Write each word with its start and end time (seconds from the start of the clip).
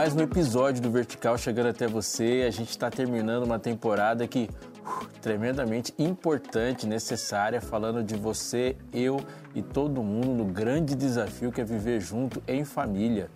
mais 0.00 0.16
um 0.16 0.20
episódio 0.20 0.80
do 0.80 0.90
Vertical 0.90 1.36
chegando 1.36 1.68
até 1.68 1.86
você. 1.86 2.46
A 2.48 2.50
gente 2.50 2.70
está 2.70 2.90
terminando 2.90 3.42
uma 3.42 3.58
temporada 3.58 4.26
que 4.26 4.48
uh, 4.82 5.06
tremendamente 5.20 5.92
importante, 5.98 6.86
necessária, 6.86 7.60
falando 7.60 8.02
de 8.02 8.16
você, 8.16 8.76
eu 8.94 9.20
e 9.54 9.60
todo 9.60 10.02
mundo 10.02 10.28
no 10.28 10.46
grande 10.46 10.94
desafio 10.94 11.52
que 11.52 11.60
é 11.60 11.64
viver 11.64 12.00
junto 12.00 12.42
em 12.48 12.64
família. 12.64 13.30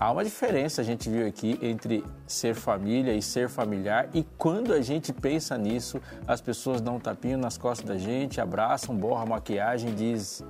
Há 0.00 0.10
uma 0.10 0.24
diferença, 0.24 0.80
a 0.80 0.84
gente 0.84 1.10
viu 1.10 1.26
aqui, 1.26 1.58
entre 1.60 2.02
ser 2.26 2.54
família 2.54 3.12
e 3.12 3.20
ser 3.20 3.50
familiar, 3.50 4.08
e 4.14 4.24
quando 4.38 4.72
a 4.72 4.80
gente 4.80 5.12
pensa 5.12 5.58
nisso, 5.58 6.00
as 6.26 6.40
pessoas 6.40 6.80
dão 6.80 6.96
um 6.96 7.00
tapinho 7.00 7.36
nas 7.36 7.58
costas 7.58 7.86
da 7.86 7.98
gente, 7.98 8.40
abraçam, 8.40 8.96
borram 8.96 9.24
a 9.24 9.26
maquiagem 9.26 9.90
e 9.90 9.94
diz: 9.94 10.42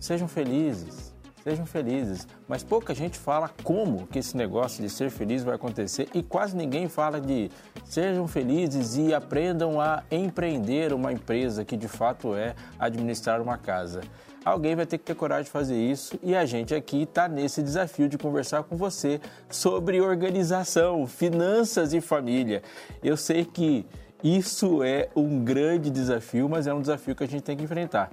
sejam 0.00 0.26
felizes, 0.26 1.07
sejam 1.48 1.64
felizes. 1.64 2.26
Mas 2.46 2.62
pouca 2.62 2.94
gente 2.94 3.18
fala 3.18 3.50
como 3.62 4.06
que 4.06 4.18
esse 4.18 4.36
negócio 4.36 4.82
de 4.82 4.90
ser 4.90 5.10
feliz 5.10 5.42
vai 5.42 5.54
acontecer 5.54 6.08
e 6.14 6.22
quase 6.22 6.54
ninguém 6.54 6.88
fala 6.88 7.20
de 7.20 7.50
sejam 7.84 8.28
felizes 8.28 8.96
e 8.96 9.14
aprendam 9.14 9.80
a 9.80 10.02
empreender 10.10 10.92
uma 10.92 11.12
empresa 11.12 11.64
que 11.64 11.76
de 11.76 11.88
fato 11.88 12.34
é 12.34 12.54
administrar 12.78 13.40
uma 13.40 13.56
casa 13.56 14.02
alguém 14.44 14.74
vai 14.74 14.86
ter 14.86 14.96
que 14.96 15.04
ter 15.04 15.14
coragem 15.14 15.44
de 15.44 15.50
fazer 15.50 15.76
isso 15.76 16.18
e 16.22 16.34
a 16.34 16.46
gente 16.46 16.74
aqui 16.74 17.02
está 17.02 17.28
nesse 17.28 17.62
desafio 17.62 18.08
de 18.08 18.16
conversar 18.16 18.62
com 18.62 18.76
você 18.76 19.20
sobre 19.50 20.00
organização, 20.00 21.06
finanças 21.06 21.92
e 21.92 22.00
família. 22.00 22.62
Eu 23.02 23.16
sei 23.16 23.44
que 23.44 23.84
isso 24.24 24.82
é 24.82 25.08
um 25.14 25.44
grande 25.44 25.90
desafio, 25.90 26.48
mas 26.48 26.66
é 26.66 26.72
um 26.72 26.80
desafio 26.80 27.14
que 27.14 27.24
a 27.24 27.28
gente 27.28 27.42
tem 27.42 27.56
que 27.56 27.64
enfrentar. 27.64 28.10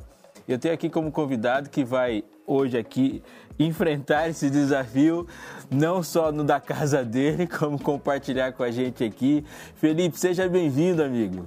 Eu 0.47 0.59
tenho 0.59 0.73
aqui 0.73 0.89
como 0.89 1.11
convidado 1.11 1.69
que 1.69 1.83
vai 1.83 2.23
hoje 2.45 2.77
aqui 2.77 3.23
enfrentar 3.57 4.29
esse 4.29 4.49
desafio, 4.49 5.27
não 5.71 6.03
só 6.03 6.31
no 6.31 6.43
da 6.43 6.59
casa 6.59 7.03
dele, 7.03 7.47
como 7.59 7.79
compartilhar 7.79 8.51
com 8.53 8.63
a 8.63 8.71
gente 8.71 9.03
aqui. 9.03 9.45
Felipe, 9.75 10.19
seja 10.19 10.47
bem-vindo, 10.47 11.01
amigo. 11.03 11.45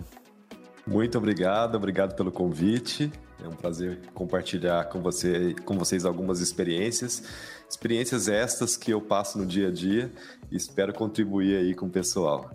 Muito 0.86 1.18
obrigado, 1.18 1.74
obrigado 1.74 2.14
pelo 2.14 2.32
convite. 2.32 3.12
É 3.44 3.46
um 3.46 3.52
prazer 3.52 4.00
compartilhar 4.14 4.84
com, 4.86 5.00
você, 5.00 5.54
com 5.64 5.78
vocês 5.78 6.04
algumas 6.04 6.40
experiências. 6.40 7.22
Experiências 7.68 8.26
estas 8.26 8.76
que 8.76 8.90
eu 8.90 9.00
passo 9.00 9.38
no 9.38 9.46
dia 9.46 9.68
a 9.68 9.70
dia 9.70 10.10
e 10.50 10.56
espero 10.56 10.92
contribuir 10.94 11.56
aí 11.56 11.74
com 11.74 11.86
o 11.86 11.90
pessoal. 11.90 12.50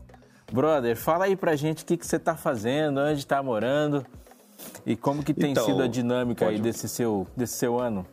Brother, 0.52 0.98
fala 0.98 1.26
aí 1.26 1.36
pra 1.36 1.56
gente 1.56 1.84
o 1.84 1.86
que, 1.86 1.96
que 1.96 2.06
você 2.06 2.18
está 2.18 2.36
fazendo, 2.36 3.00
onde 3.00 3.20
está 3.20 3.42
morando 3.42 4.06
e 4.86 4.96
como 4.96 5.24
que 5.24 5.34
tem 5.34 5.52
então, 5.52 5.66
sido 5.66 5.82
a 5.82 5.88
dinâmica 5.88 6.46
pode... 6.46 6.58
aí 6.58 6.62
desse 6.62 6.90
seu, 6.90 7.28
desse 7.36 7.54
seu 7.54 7.80
ano. 7.80 8.06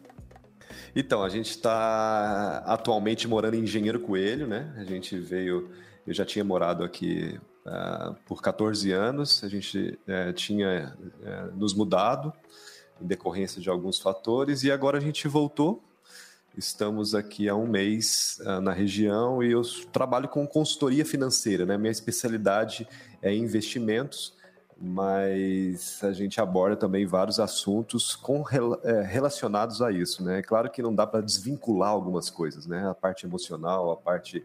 Então, 0.94 1.22
a 1.22 1.28
gente 1.28 1.50
está 1.50 2.58
atualmente 2.66 3.28
morando 3.28 3.54
em 3.54 3.60
Engenheiro 3.60 4.00
Coelho, 4.00 4.46
né? 4.46 4.74
A 4.76 4.84
gente 4.84 5.16
veio, 5.16 5.70
eu 6.06 6.12
já 6.12 6.24
tinha 6.24 6.44
morado 6.44 6.82
aqui 6.82 7.38
uh, 7.64 8.14
por 8.26 8.42
14 8.42 8.90
anos, 8.90 9.44
a 9.44 9.48
gente 9.48 9.98
uh, 10.08 10.32
tinha 10.32 10.96
uh, 10.98 11.56
nos 11.56 11.74
mudado 11.74 12.32
em 13.00 13.06
decorrência 13.06 13.60
de 13.60 13.70
alguns 13.70 13.98
fatores 13.98 14.64
e 14.64 14.72
agora 14.72 14.98
a 14.98 15.00
gente 15.00 15.28
voltou. 15.28 15.82
Estamos 16.58 17.14
aqui 17.14 17.48
há 17.48 17.54
um 17.54 17.68
mês 17.68 18.40
uh, 18.40 18.60
na 18.60 18.72
região 18.72 19.40
e 19.42 19.52
eu 19.52 19.62
trabalho 19.92 20.28
com 20.28 20.44
consultoria 20.44 21.04
financeira, 21.04 21.64
né? 21.64 21.78
Minha 21.78 21.92
especialidade 21.92 22.86
é 23.22 23.32
investimentos, 23.32 24.34
mas 24.80 26.02
a 26.02 26.12
gente 26.12 26.40
aborda 26.40 26.74
também 26.74 27.04
vários 27.04 27.38
assuntos 27.38 28.16
com, 28.16 28.44
é, 28.82 29.02
relacionados 29.02 29.82
a 29.82 29.92
isso, 29.92 30.24
né? 30.24 30.40
Claro 30.40 30.70
que 30.70 30.80
não 30.80 30.94
dá 30.94 31.06
para 31.06 31.20
desvincular 31.20 31.90
algumas 31.90 32.30
coisas, 32.30 32.66
né? 32.66 32.88
A 32.88 32.94
parte 32.94 33.26
emocional, 33.26 33.90
a 33.90 33.96
parte 33.96 34.42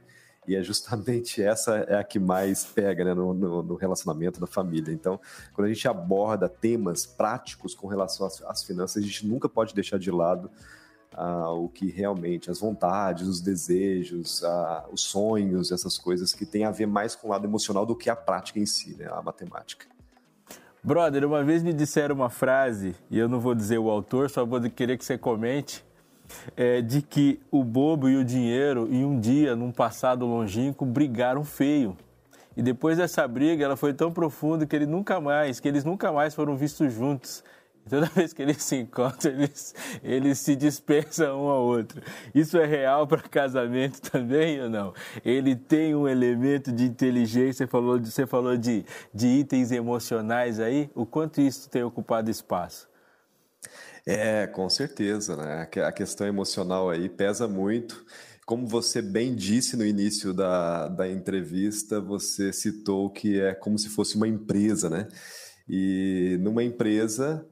e 0.47 0.55
é 0.55 0.61
justamente 0.61 1.41
essa 1.43 1.77
é 1.77 1.97
a 1.97 2.03
que 2.03 2.19
mais 2.19 2.65
pega 2.65 3.05
né, 3.05 3.13
no, 3.13 3.33
no, 3.33 3.63
no, 3.63 3.75
relacionamento 3.75 4.39
da 4.39 4.45
família. 4.45 4.93
Então, 4.93 5.19
quando 5.53 5.67
a 5.67 5.73
gente 5.73 5.87
aborda 5.87 6.49
temas 6.49 7.05
práticos 7.05 7.73
com 7.73 7.87
relação 7.87 8.27
às, 8.27 8.41
às 8.43 8.63
finanças, 8.63 9.01
a 9.01 9.05
gente 9.05 9.25
nunca 9.25 9.47
pode 9.47 9.73
deixar 9.73 9.97
de 9.97 10.11
lado 10.11 10.51
ah, 11.13 11.51
o 11.51 11.69
que 11.69 11.89
realmente, 11.89 12.51
as 12.51 12.59
vontades, 12.59 13.27
os 13.27 13.39
desejos, 13.39 14.43
ah, 14.43 14.85
os 14.91 15.01
sonhos, 15.01 15.71
essas 15.71 15.97
coisas 15.97 16.33
que 16.33 16.45
têm 16.45 16.65
a 16.65 16.71
ver 16.71 16.87
mais 16.87 17.15
com 17.15 17.27
o 17.27 17.31
lado 17.31 17.45
emocional 17.45 17.85
do 17.85 17.95
que 17.95 18.09
a 18.09 18.15
prática 18.15 18.59
em 18.59 18.65
si, 18.65 18.95
né, 18.97 19.07
a 19.09 19.21
matemática. 19.21 19.94
Brother, 20.85 21.25
uma 21.25 21.43
vez 21.43 21.63
me 21.63 21.73
disseram 21.73 22.13
uma 22.13 22.29
frase, 22.29 22.93
e 23.09 23.17
eu 23.17 23.27
não 23.27 23.39
vou 23.39 23.55
dizer 23.55 23.79
o 23.79 23.89
autor, 23.89 24.29
só 24.29 24.45
vou 24.45 24.61
querer 24.69 24.99
que 24.99 25.03
você 25.03 25.17
comente, 25.17 25.83
é, 26.55 26.79
de 26.79 27.01
que 27.01 27.39
o 27.49 27.63
bobo 27.63 28.07
e 28.07 28.15
o 28.15 28.23
dinheiro, 28.23 28.87
em 28.91 29.03
um 29.03 29.19
dia, 29.19 29.55
num 29.55 29.71
passado 29.71 30.27
longínquo, 30.27 30.85
brigaram 30.85 31.43
feio. 31.43 31.97
E 32.55 32.61
depois 32.61 32.99
dessa 32.99 33.27
briga, 33.27 33.65
ela 33.65 33.75
foi 33.75 33.95
tão 33.95 34.11
profunda 34.11 34.63
que 34.63 34.75
ele 34.75 34.85
nunca 34.85 35.19
mais, 35.19 35.59
que 35.59 35.67
eles 35.67 35.83
nunca 35.83 36.11
mais 36.11 36.35
foram 36.35 36.55
vistos 36.55 36.93
juntos. 36.93 37.43
Toda 37.89 38.07
vez 38.07 38.33
que 38.33 38.41
eles 38.41 38.63
se 38.63 38.77
encontram, 38.77 39.31
eles, 39.31 39.75
eles 40.03 40.39
se 40.39 40.55
dispensam 40.55 41.45
um 41.45 41.49
ao 41.49 41.63
outro. 41.63 42.01
Isso 42.33 42.57
é 42.57 42.65
real 42.65 43.05
para 43.05 43.21
casamento 43.21 44.01
também 44.09 44.59
ou 44.59 44.69
não? 44.69 44.93
Ele 45.23 45.55
tem 45.55 45.93
um 45.93 46.07
elemento 46.07 46.71
de 46.71 46.83
inteligência, 46.83 47.65
você 47.65 47.67
falou 47.67 47.99
de, 47.99 48.11
você 48.11 48.25
falou 48.25 48.57
de, 48.57 48.83
de 49.13 49.27
itens 49.27 49.71
emocionais 49.71 50.59
aí. 50.59 50.89
O 50.95 51.05
quanto 51.05 51.39
isso 51.39 51.69
tem 51.69 51.83
ocupado 51.83 52.31
espaço? 52.31 52.87
É, 54.03 54.47
com 54.47 54.67
certeza, 54.67 55.35
né? 55.35 55.67
A 55.83 55.91
questão 55.91 56.25
emocional 56.25 56.89
aí 56.89 57.07
pesa 57.07 57.47
muito. 57.47 58.03
Como 58.47 58.67
você 58.67 59.01
bem 59.01 59.35
disse 59.35 59.75
no 59.75 59.85
início 59.85 60.33
da, 60.33 60.87
da 60.87 61.07
entrevista, 61.07 61.99
você 61.99 62.51
citou 62.53 63.11
que 63.11 63.39
é 63.39 63.53
como 63.53 63.77
se 63.77 63.89
fosse 63.89 64.15
uma 64.15 64.27
empresa, 64.27 64.89
né? 64.89 65.07
E 65.67 66.37
numa 66.41 66.63
empresa, 66.63 67.43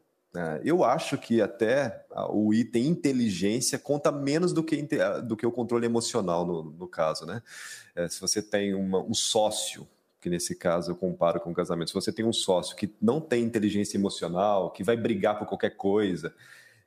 eu 0.64 0.84
acho 0.84 1.18
que 1.18 1.42
até 1.42 2.06
o 2.30 2.54
item 2.54 2.88
inteligência 2.88 3.78
conta 3.78 4.12
menos 4.12 4.52
do 4.52 4.64
que, 4.64 4.88
do 5.24 5.38
que 5.38 5.46
o 5.46 5.52
controle 5.52 5.86
emocional, 5.86 6.46
no, 6.46 6.64
no 6.64 6.88
caso, 6.88 7.26
né? 7.26 7.42
É, 7.96 8.08
se 8.08 8.20
você 8.20 8.42
tem 8.42 8.74
uma, 8.74 9.00
um 9.00 9.14
sócio 9.14 9.88
que 10.24 10.30
nesse 10.30 10.56
caso 10.56 10.92
eu 10.92 10.96
comparo 10.96 11.42
com 11.42 11.52
o 11.52 11.54
casamento. 11.54 11.90
Se 11.90 11.94
você 11.94 12.12
tem 12.12 12.24
um 12.24 12.32
sócio 12.32 12.78
que 12.78 12.96
não 13.02 13.20
tem 13.20 13.44
inteligência 13.44 13.98
emocional, 13.98 14.72
que 14.72 14.82
vai 14.82 14.96
brigar 14.96 15.38
por 15.38 15.46
qualquer 15.46 15.72
coisa, 15.72 16.34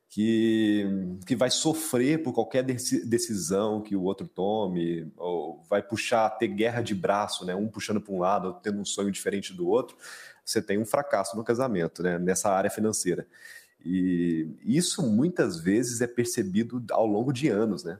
que, 0.08 0.86
que 1.26 1.36
vai 1.36 1.50
sofrer 1.50 2.22
por 2.22 2.32
qualquer 2.32 2.62
decisão 2.62 3.82
que 3.82 3.94
o 3.94 4.02
outro 4.02 4.26
tome, 4.26 5.12
ou 5.18 5.62
vai 5.68 5.82
puxar, 5.82 6.30
ter 6.30 6.48
guerra 6.48 6.80
de 6.80 6.94
braço, 6.94 7.44
né? 7.44 7.54
um 7.54 7.68
puxando 7.68 8.00
para 8.00 8.14
um 8.14 8.18
lado, 8.18 8.58
tendo 8.62 8.80
um 8.80 8.84
sonho 8.86 9.10
diferente 9.10 9.52
do 9.52 9.68
outro, 9.68 9.98
você 10.46 10.62
tem 10.62 10.78
um 10.78 10.86
fracasso 10.86 11.36
no 11.36 11.44
casamento, 11.44 12.02
né? 12.02 12.18
nessa 12.18 12.48
área 12.50 12.70
financeira. 12.70 13.26
E 13.84 14.48
isso 14.64 15.02
muitas 15.02 15.58
vezes 15.58 16.00
é 16.00 16.06
percebido 16.06 16.82
ao 16.90 17.06
longo 17.06 17.32
de 17.32 17.48
anos, 17.48 17.84
né? 17.84 17.98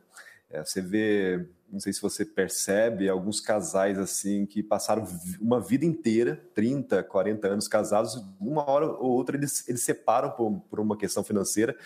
É, 0.49 0.65
você 0.65 0.81
vê 0.81 1.47
não 1.71 1.81
sei 1.81 1.93
se 1.93 2.01
você 2.01 2.25
percebe, 2.25 3.09
alguns 3.09 3.41
casais 3.41 3.99
assim 3.99 4.47
que 4.47 4.63
passaram 4.63 5.05
uma 5.41 5.61
vida 5.61 5.85
inteira, 5.85 6.41
30, 6.55 7.03
40 7.03 7.49
anos 7.49 7.67
casados, 7.67 8.23
uma 8.41 8.69
hora 8.71 8.87
ou 8.87 9.11
outra 9.11 9.37
eles, 9.37 9.69
eles 9.69 9.83
separam 9.83 10.31
por, 10.31 10.61
por 10.71 10.79
uma 10.79 10.97
questão 10.97 11.25
financeira 11.25 11.77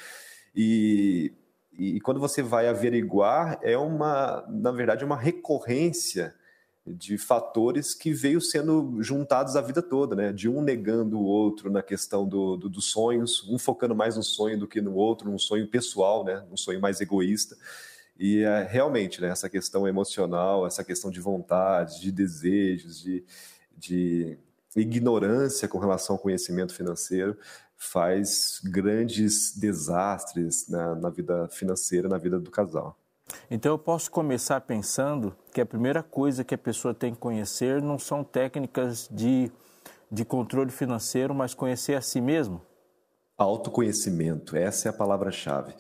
e, 0.55 1.33
e 1.73 2.01
quando 2.01 2.21
você 2.21 2.43
vai 2.43 2.69
averiguar, 2.69 3.59
é 3.63 3.77
uma, 3.79 4.45
na 4.49 4.71
verdade, 4.71 5.05
uma 5.05 5.17
recorrência 5.17 6.35
de 6.87 7.19
fatores 7.19 7.95
que 7.95 8.13
veio 8.13 8.41
sendo 8.41 9.03
juntados 9.03 9.55
a 9.55 9.61
vida 9.61 9.83
toda, 9.83 10.17
né? 10.17 10.33
De 10.33 10.49
um 10.49 10.63
negando 10.63 11.19
o 11.19 11.25
outro 11.25 11.71
na 11.71 11.83
questão 11.83 12.27
do, 12.27 12.57
do, 12.57 12.69
dos 12.69 12.91
sonhos, 12.91 13.47
um 13.49 13.59
focando 13.59 13.95
mais 13.95 14.17
no 14.17 14.23
sonho 14.23 14.59
do 14.59 14.67
que 14.67 14.81
no 14.81 14.95
outro, 14.95 15.31
num 15.31 15.39
sonho 15.39 15.69
pessoal, 15.69 16.25
né? 16.25 16.45
Um 16.51 16.57
sonho 16.57 16.81
mais 16.81 17.01
egoísta. 17.01 17.57
E 18.19 18.43
é, 18.43 18.65
realmente, 18.65 19.21
né, 19.21 19.29
essa 19.29 19.49
questão 19.49 19.89
emocional, 19.89 20.67
essa 20.67 20.85
questão 20.85 21.11
de 21.11 21.21
vontades, 21.21 21.99
de 21.99 22.13
desejos, 22.13 23.01
de, 23.01 23.25
de 23.79 24.39
ignorância 24.77 25.67
com 25.67 25.79
relação 25.79 26.17
ao 26.17 26.23
conhecimento 26.23 26.75
financeiro 26.75 27.37
faz 27.77 28.61
grandes 28.63 29.57
desastres 29.57 30.69
na, 30.69 30.95
na 30.95 31.09
vida 31.09 31.49
financeira, 31.49 32.11
na 32.11 32.19
vida 32.19 32.39
do 32.39 32.51
casal. 32.51 33.00
Então 33.51 33.73
eu 33.73 33.79
posso 33.79 34.11
começar 34.11 34.61
pensando 34.61 35.35
que 35.53 35.61
a 35.61 35.67
primeira 35.67 36.03
coisa 36.03 36.45
que 36.45 36.55
a 36.55 36.59
pessoa 36.59 36.95
tem 36.95 37.13
que 37.13 37.19
conhecer 37.19 37.83
não 37.83 37.99
são 37.99 38.23
técnicas 38.25 39.09
de, 39.11 39.51
de 40.11 40.25
controle 40.25 40.71
financeiro, 40.71 41.35
mas 41.35 41.55
conhecer 41.55 41.95
a 41.95 42.01
si 42.01 42.21
mesmo? 42.21 42.61
Autoconhecimento, 43.37 44.57
essa 44.57 44.89
é 44.89 44.91
a 44.91 44.93
palavra-chave 44.93 45.75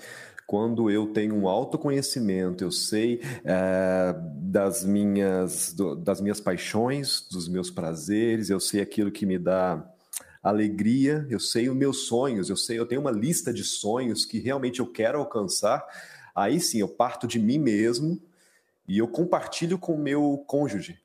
quando 0.51 0.91
eu 0.91 1.07
tenho 1.13 1.37
um 1.37 1.47
autoconhecimento, 1.47 2.65
eu 2.65 2.73
sei 2.73 3.21
é, 3.45 4.13
das, 4.35 4.85
minhas, 4.85 5.73
do, 5.73 5.95
das 5.95 6.21
minhas 6.21 6.41
paixões, 6.41 7.25
dos 7.31 7.49
meus 7.49 7.71
prazeres, 7.71 8.51
eu 8.51 8.59
sei 8.59 8.81
aquilo 8.81 9.13
que 9.13 9.25
me 9.25 9.39
dá 9.39 9.89
alegria, 10.43 11.25
eu 11.31 11.39
sei 11.39 11.69
os 11.69 11.77
meus 11.77 12.07
sonhos, 12.07 12.51
eu 12.51 12.57
sei, 12.57 12.81
eu 12.81 12.85
tenho 12.85 13.01
uma 13.01 13.13
lista 13.13 13.53
de 13.53 13.63
sonhos 13.63 14.25
que 14.25 14.41
realmente 14.41 14.81
eu 14.81 14.87
quero 14.87 15.19
alcançar. 15.19 15.87
Aí 16.35 16.61
sim, 16.61 16.79
eu 16.79 16.89
parto 16.89 17.27
de 17.27 17.39
mim 17.39 17.59
mesmo 17.59 18.21
e 18.87 18.99
eu 18.99 19.09
compartilho 19.09 19.79
com 19.79 19.95
o 19.95 19.99
meu 19.99 20.43
cônjuge. 20.47 20.99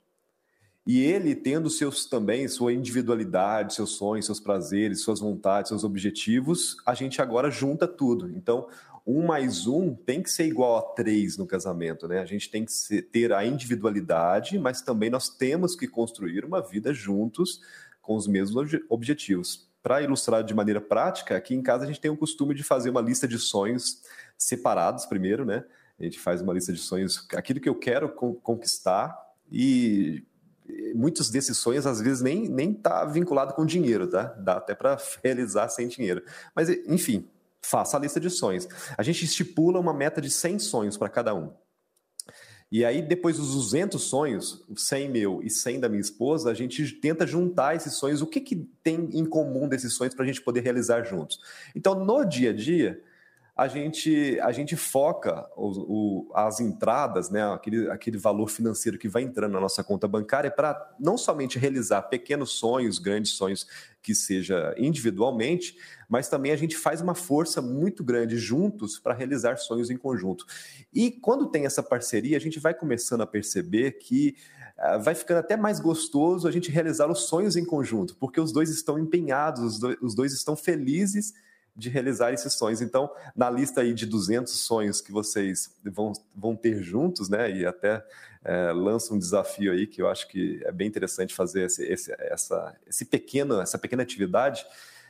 E 0.88 1.00
ele 1.00 1.34
tendo 1.34 1.70
seus 1.70 2.06
também 2.06 2.48
sua 2.48 2.72
individualidade, 2.72 3.74
seus 3.74 3.92
sonhos, 3.92 4.28
seus 4.28 4.40
prazeres, 4.40 5.02
suas 5.02 5.20
vontades, 5.20 5.70
seus 5.70 5.84
objetivos, 5.84 6.78
a 6.86 6.94
gente 6.94 7.22
agora 7.22 7.50
junta 7.50 7.88
tudo. 7.88 8.30
Então, 8.30 8.68
um 9.06 9.26
mais 9.26 9.66
um 9.66 9.96
tem 9.96 10.22
que 10.22 10.30
ser 10.30 10.46
igual 10.46 10.78
a 10.78 10.82
três 10.82 11.38
no 11.38 11.46
casamento, 11.46 12.08
né? 12.08 12.20
A 12.20 12.26
gente 12.26 12.50
tem 12.50 12.66
que 12.66 12.72
ser, 12.72 13.04
ter 13.04 13.34
a 13.34 13.46
individualidade, 13.46 14.58
mas 14.60 14.82
também 14.82 15.10
nós 15.10 15.30
temos 15.30 15.76
que 15.76 15.88
construir 15.88 16.46
uma 16.46 16.62
vida 16.62 16.94
juntos 16.94 17.62
com 18.02 18.16
os 18.16 18.28
mesmos 18.28 18.72
objetivos. 18.90 19.65
Para 19.86 20.02
ilustrar 20.02 20.44
de 20.44 20.52
maneira 20.52 20.82
prática, 20.82 21.38
aqui 21.38 21.54
em 21.54 21.62
casa 21.62 21.84
a 21.84 21.88
gente 21.88 22.02
tem 22.02 22.10
o 22.10 22.18
costume 22.18 22.56
de 22.56 22.64
fazer 22.64 22.90
uma 22.90 23.02
lista 23.02 23.28
de 23.28 23.38
sonhos 23.38 24.02
separados 24.36 25.06
primeiro, 25.06 25.46
né? 25.46 25.64
A 26.00 26.04
gente 26.04 26.20
faz 26.20 26.42
uma 26.42 26.52
lista 26.52 26.74
de 26.74 26.80
sonhos, 26.80 27.28
aquilo 27.36 27.60
que 27.60 27.70
eu 27.70 27.76
quero 27.76 28.10
conquistar 28.10 29.16
e 29.52 30.26
muitos 30.96 31.30
desses 31.30 31.60
sonhos 31.60 31.86
às 31.86 32.02
vezes 32.02 32.20
nem 32.20 32.50
nem 32.50 32.74
tá 32.74 33.06
vinculado 33.06 33.54
com 33.54 33.64
dinheiro, 33.64 34.08
tá? 34.08 34.24
Dá 34.40 34.54
até 34.58 34.74
para 34.74 34.98
realizar 35.24 35.70
sem 35.70 35.88
dinheiro. 35.88 36.24
Mas 36.56 36.68
enfim, 36.68 37.30
faça 37.62 37.96
a 37.96 38.00
lista 38.00 38.20
de 38.20 38.32
sonhos. 38.32 38.68
A 38.98 39.04
gente 39.04 39.24
estipula 39.24 39.80
uma 39.80 39.94
meta 39.94 40.20
de 40.20 40.32
100 40.32 40.58
sonhos 40.58 40.98
para 40.98 41.10
cada 41.10 41.36
um. 41.36 41.54
E 42.76 42.84
aí, 42.84 43.02
depois 43.02 43.38
dos 43.38 43.54
200 43.54 44.04
sonhos, 44.04 44.62
100 44.76 45.10
meu 45.10 45.42
e 45.42 45.50
100 45.50 45.80
da 45.80 45.88
minha 45.88 46.02
esposa, 46.02 46.52
a 46.52 46.54
gente 46.54 46.86
tenta 46.96 47.26
juntar 47.26 47.74
esses 47.74 47.94
sonhos. 47.94 48.22
O 48.22 48.28
que, 48.28 48.42
que 48.42 48.68
tem 48.84 49.08
em 49.14 49.24
comum 49.24 49.66
desses 49.66 49.94
sonhos 49.94 50.14
para 50.14 50.26
a 50.26 50.28
gente 50.28 50.42
poder 50.42 50.60
realizar 50.60 51.02
juntos? 51.06 51.40
Então, 51.74 51.96
no 52.04 52.26
dia 52.26 52.50
a 52.50 52.54
dia, 52.54 53.02
a 53.56 53.70
gente, 53.70 54.38
a 54.42 54.52
gente 54.52 54.76
foca 54.76 55.48
o, 55.56 56.28
o, 56.28 56.32
as 56.36 56.60
entradas, 56.60 57.30
né, 57.30 57.42
aquele, 57.54 57.90
aquele 57.90 58.18
valor 58.18 58.50
financeiro 58.50 58.98
que 58.98 59.08
vai 59.08 59.24
entrando 59.24 59.54
na 59.54 59.62
nossa 59.62 59.82
conta 59.82 60.10
bancária 60.10 60.52
para 60.52 60.94
não 61.00 61.18
somente 61.18 61.58
realizar 61.58 62.02
pequenos 62.04 62.52
sonhos, 62.52 63.00
grandes 63.00 63.32
sonhos 63.32 63.66
que 64.02 64.14
seja 64.14 64.76
individualmente, 64.78 65.78
mas 66.10 66.28
também 66.28 66.52
a 66.52 66.58
gente 66.58 66.76
faz 66.76 67.00
uma 67.00 67.16
força 67.16 67.62
muito 67.62 68.04
grande 68.04 68.38
juntos 68.38 69.00
para 69.00 69.14
realizar 69.14 69.56
sonhos 69.56 69.90
em 69.90 69.98
conjunto. 69.98 70.46
E 70.94 71.10
quando 71.10 71.50
tem 71.50 71.66
essa 71.66 71.82
parceria, 71.82 72.36
a 72.36 72.42
gente 72.42 72.60
vai 72.60 72.74
começando 72.74 73.22
a 73.22 73.28
perceber 73.28 73.94
que 73.94 74.36
uh, 74.78 75.02
vai 75.02 75.16
ficando 75.16 75.38
até 75.38 75.56
mais 75.56 75.80
gostoso 75.80 76.46
a 76.46 76.52
gente 76.52 76.70
realizar 76.70 77.10
os 77.10 77.22
sonhos 77.22 77.56
em 77.56 77.64
conjunto, 77.64 78.18
porque 78.18 78.40
os 78.40 78.52
dois 78.52 78.70
estão 78.70 79.00
empenhados, 79.00 79.82
os 80.02 80.14
dois 80.14 80.34
estão 80.34 80.58
felizes 80.58 81.34
de 81.76 81.90
realizar 81.90 82.32
esses 82.32 82.54
sonhos. 82.54 82.82
Então, 82.82 83.12
na 83.36 83.50
lista 83.50 83.82
aí 83.82 83.94
de 83.94 84.06
200 84.06 84.52
sonhos 84.54 85.02
que 85.02 85.12
vocês 85.12 85.76
vão, 85.84 86.14
vão 86.34 86.56
ter 86.56 86.82
juntos, 86.82 87.28
né, 87.28 87.52
e 87.52 87.66
até 87.66 88.06
é, 88.44 88.72
lança 88.72 89.14
um 89.14 89.20
desafio 89.20 89.74
aí 89.74 89.86
que 89.86 90.02
eu 90.02 90.08
acho 90.08 90.28
que 90.28 90.62
é 90.64 90.72
bem 90.72 90.88
interessante 90.88 91.36
fazer 91.36 91.66
esse, 91.66 91.84
esse, 91.86 92.16
essa, 92.20 92.76
esse 92.88 93.06
pequeno, 93.06 93.60
essa 93.60 93.78
pequena 93.78 94.04
atividade, 94.04 94.66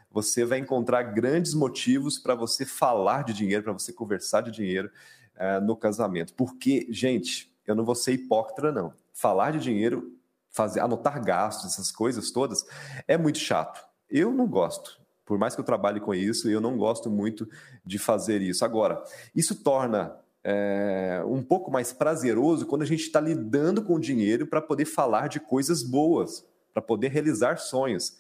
você 0.10 0.46
vai 0.46 0.58
encontrar 0.60 1.04
grandes 1.04 1.54
motivos 1.54 2.18
para 2.18 2.34
você 2.34 2.66
falar 2.66 3.24
de 3.24 3.34
dinheiro, 3.34 3.64
para 3.64 3.74
você 3.74 3.94
conversar 3.94 4.42
de 4.42 4.52
dinheiro 4.52 4.90
é, 5.36 5.60
no 5.60 5.76
casamento. 5.76 6.34
Porque, 6.34 6.88
gente, 6.90 7.54
eu 7.68 7.76
não 7.76 7.84
vou 7.84 7.96
ser 7.96 8.14
hipócrita, 8.14 8.72
não. 8.72 8.94
Falar 9.14 9.52
de 9.52 9.60
dinheiro, 9.60 10.18
fazer, 10.50 10.80
anotar 10.80 11.24
gastos, 11.24 11.74
essas 11.74 11.92
coisas 11.92 12.32
todas, 12.32 12.66
é 13.08 13.18
muito 13.18 13.40
chato. 13.40 13.86
Eu 14.10 14.32
não 14.32 14.48
gosto 14.48 15.05
por 15.26 15.38
mais 15.38 15.56
que 15.56 15.62
eu 15.62 15.66
trabalhe 15.66 16.00
com 16.00 16.14
isso, 16.14 16.50
eu 16.50 16.62
não 16.62 16.78
gosto 16.78 17.10
muito 17.10 17.50
de 17.84 17.98
fazer 17.98 18.42
isso. 18.42 18.64
Agora, 18.64 19.04
isso 19.36 19.64
torna 19.64 20.16
é, 20.44 21.24
um 21.26 21.42
pouco 21.42 21.72
mais 21.72 21.92
prazeroso 21.92 22.68
quando 22.68 22.84
a 22.84 22.86
gente 22.86 23.02
está 23.02 23.20
lidando 23.20 23.84
com 23.84 23.96
o 23.96 24.00
dinheiro 24.00 24.46
para 24.46 24.62
poder 24.62 24.86
falar 24.86 25.28
de 25.28 25.40
coisas 25.40 25.82
boas, 25.82 26.46
para 26.72 26.82
poder 26.82 27.08
realizar 27.08 27.58
sonhos. 27.58 28.16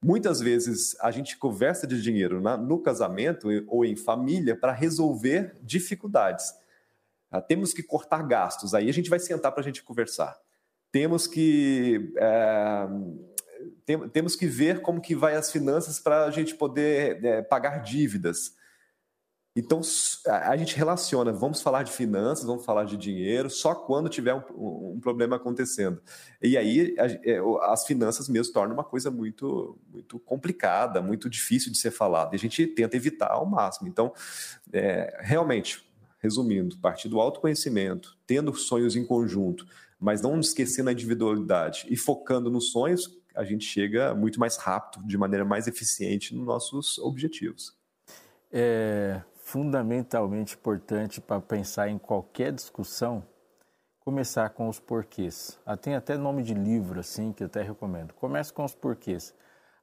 Muitas 0.00 0.40
vezes 0.40 0.96
a 1.00 1.10
gente 1.10 1.36
conversa 1.36 1.86
de 1.86 2.00
dinheiro 2.00 2.40
na, 2.40 2.56
no 2.56 2.78
casamento 2.78 3.48
ou 3.66 3.84
em 3.84 3.96
família 3.96 4.54
para 4.54 4.70
resolver 4.70 5.56
dificuldades. 5.62 6.54
Ah, 7.30 7.40
temos 7.40 7.72
que 7.72 7.82
cortar 7.82 8.22
gastos, 8.22 8.72
aí 8.72 8.88
a 8.88 8.92
gente 8.92 9.10
vai 9.10 9.18
sentar 9.18 9.50
para 9.50 9.62
a 9.62 9.64
gente 9.64 9.82
conversar. 9.82 10.38
Temos 10.92 11.26
que 11.26 12.12
é, 12.16 12.86
tem, 13.86 14.08
temos 14.08 14.34
que 14.34 14.46
ver 14.46 14.82
como 14.82 15.00
que 15.00 15.14
vai 15.14 15.36
as 15.36 15.50
finanças 15.50 16.00
para 16.00 16.24
a 16.24 16.30
gente 16.30 16.56
poder 16.56 17.24
é, 17.24 17.40
pagar 17.40 17.78
dívidas. 17.78 18.54
Então, 19.58 19.80
a 20.26 20.54
gente 20.54 20.76
relaciona, 20.76 21.32
vamos 21.32 21.62
falar 21.62 21.82
de 21.82 21.90
finanças, 21.90 22.44
vamos 22.44 22.62
falar 22.62 22.84
de 22.84 22.94
dinheiro, 22.94 23.48
só 23.48 23.74
quando 23.74 24.10
tiver 24.10 24.34
um, 24.34 24.96
um 24.96 25.00
problema 25.00 25.36
acontecendo. 25.36 26.02
E 26.42 26.58
aí, 26.58 26.94
é, 26.98 27.40
as 27.62 27.86
finanças 27.86 28.28
mesmo 28.28 28.52
tornam 28.52 28.74
uma 28.74 28.84
coisa 28.84 29.10
muito, 29.10 29.78
muito 29.90 30.18
complicada, 30.18 31.00
muito 31.00 31.30
difícil 31.30 31.72
de 31.72 31.78
ser 31.78 31.90
falada. 31.90 32.34
E 32.34 32.36
a 32.36 32.38
gente 32.38 32.66
tenta 32.66 32.96
evitar 32.96 33.30
ao 33.30 33.46
máximo. 33.46 33.88
Então, 33.88 34.12
é, 34.70 35.16
realmente, 35.20 35.82
resumindo, 36.18 36.76
partir 36.76 37.08
do 37.08 37.18
autoconhecimento, 37.18 38.18
tendo 38.26 38.54
sonhos 38.54 38.94
em 38.94 39.06
conjunto, 39.06 39.66
mas 39.98 40.20
não 40.20 40.38
esquecendo 40.38 40.90
a 40.90 40.92
individualidade 40.92 41.86
e 41.88 41.96
focando 41.96 42.50
nos 42.50 42.72
sonhos, 42.72 43.10
a 43.36 43.44
gente 43.44 43.64
chega 43.64 44.14
muito 44.14 44.40
mais 44.40 44.56
rápido, 44.56 45.06
de 45.06 45.16
maneira 45.18 45.44
mais 45.44 45.66
eficiente 45.66 46.34
nos 46.34 46.46
nossos 46.46 46.98
objetivos. 46.98 47.76
É 48.50 49.20
fundamentalmente 49.46 50.56
importante 50.56 51.20
para 51.20 51.40
pensar 51.40 51.88
em 51.88 51.98
qualquer 51.98 52.52
discussão 52.52 53.22
começar 54.00 54.50
com 54.50 54.68
os 54.68 54.80
porquês. 54.80 55.58
Ah, 55.64 55.76
tem 55.76 55.94
até 55.94 56.16
nome 56.16 56.42
de 56.42 56.54
livro 56.54 56.98
assim 56.98 57.32
que 57.32 57.44
eu 57.44 57.46
até 57.46 57.62
recomendo. 57.62 58.12
Comece 58.14 58.52
com 58.52 58.64
os 58.64 58.74
porquês. 58.74 59.32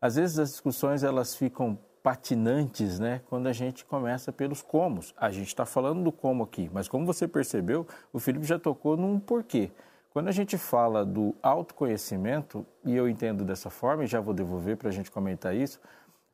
Às 0.02 0.16
vezes 0.16 0.38
as 0.38 0.50
discussões 0.52 1.04
elas 1.04 1.36
ficam 1.36 1.80
patinantes, 2.04 3.00
né? 3.00 3.22
Quando 3.30 3.48
a 3.48 3.54
gente 3.54 3.86
começa 3.86 4.34
pelos 4.34 4.62
comos. 4.62 5.14
A 5.18 5.32
gente 5.32 5.48
está 5.48 5.66
falando 5.66 6.04
do 6.04 6.12
como 6.12 6.44
aqui, 6.44 6.70
mas 6.74 6.90
como 6.90 7.06
você 7.06 7.28
percebeu, 7.28 7.88
o 8.12 8.20
Felipe 8.20 8.46
já 8.46 8.60
tocou 8.60 8.98
num 8.98 9.18
porquê. 9.18 9.72
Quando 10.14 10.28
a 10.28 10.32
gente 10.32 10.60
fala 10.60 11.04
do 11.04 11.36
autoconhecimento, 11.42 12.64
e 12.86 12.96
eu 12.96 13.10
entendo 13.10 13.44
dessa 13.44 13.72
forma, 13.72 14.04
e 14.04 14.08
já 14.08 14.22
vou 14.22 14.32
devolver 14.32 14.78
para 14.78 14.90
a 14.90 14.92
gente 14.92 15.10
comentar 15.10 15.56
isso, 15.56 15.82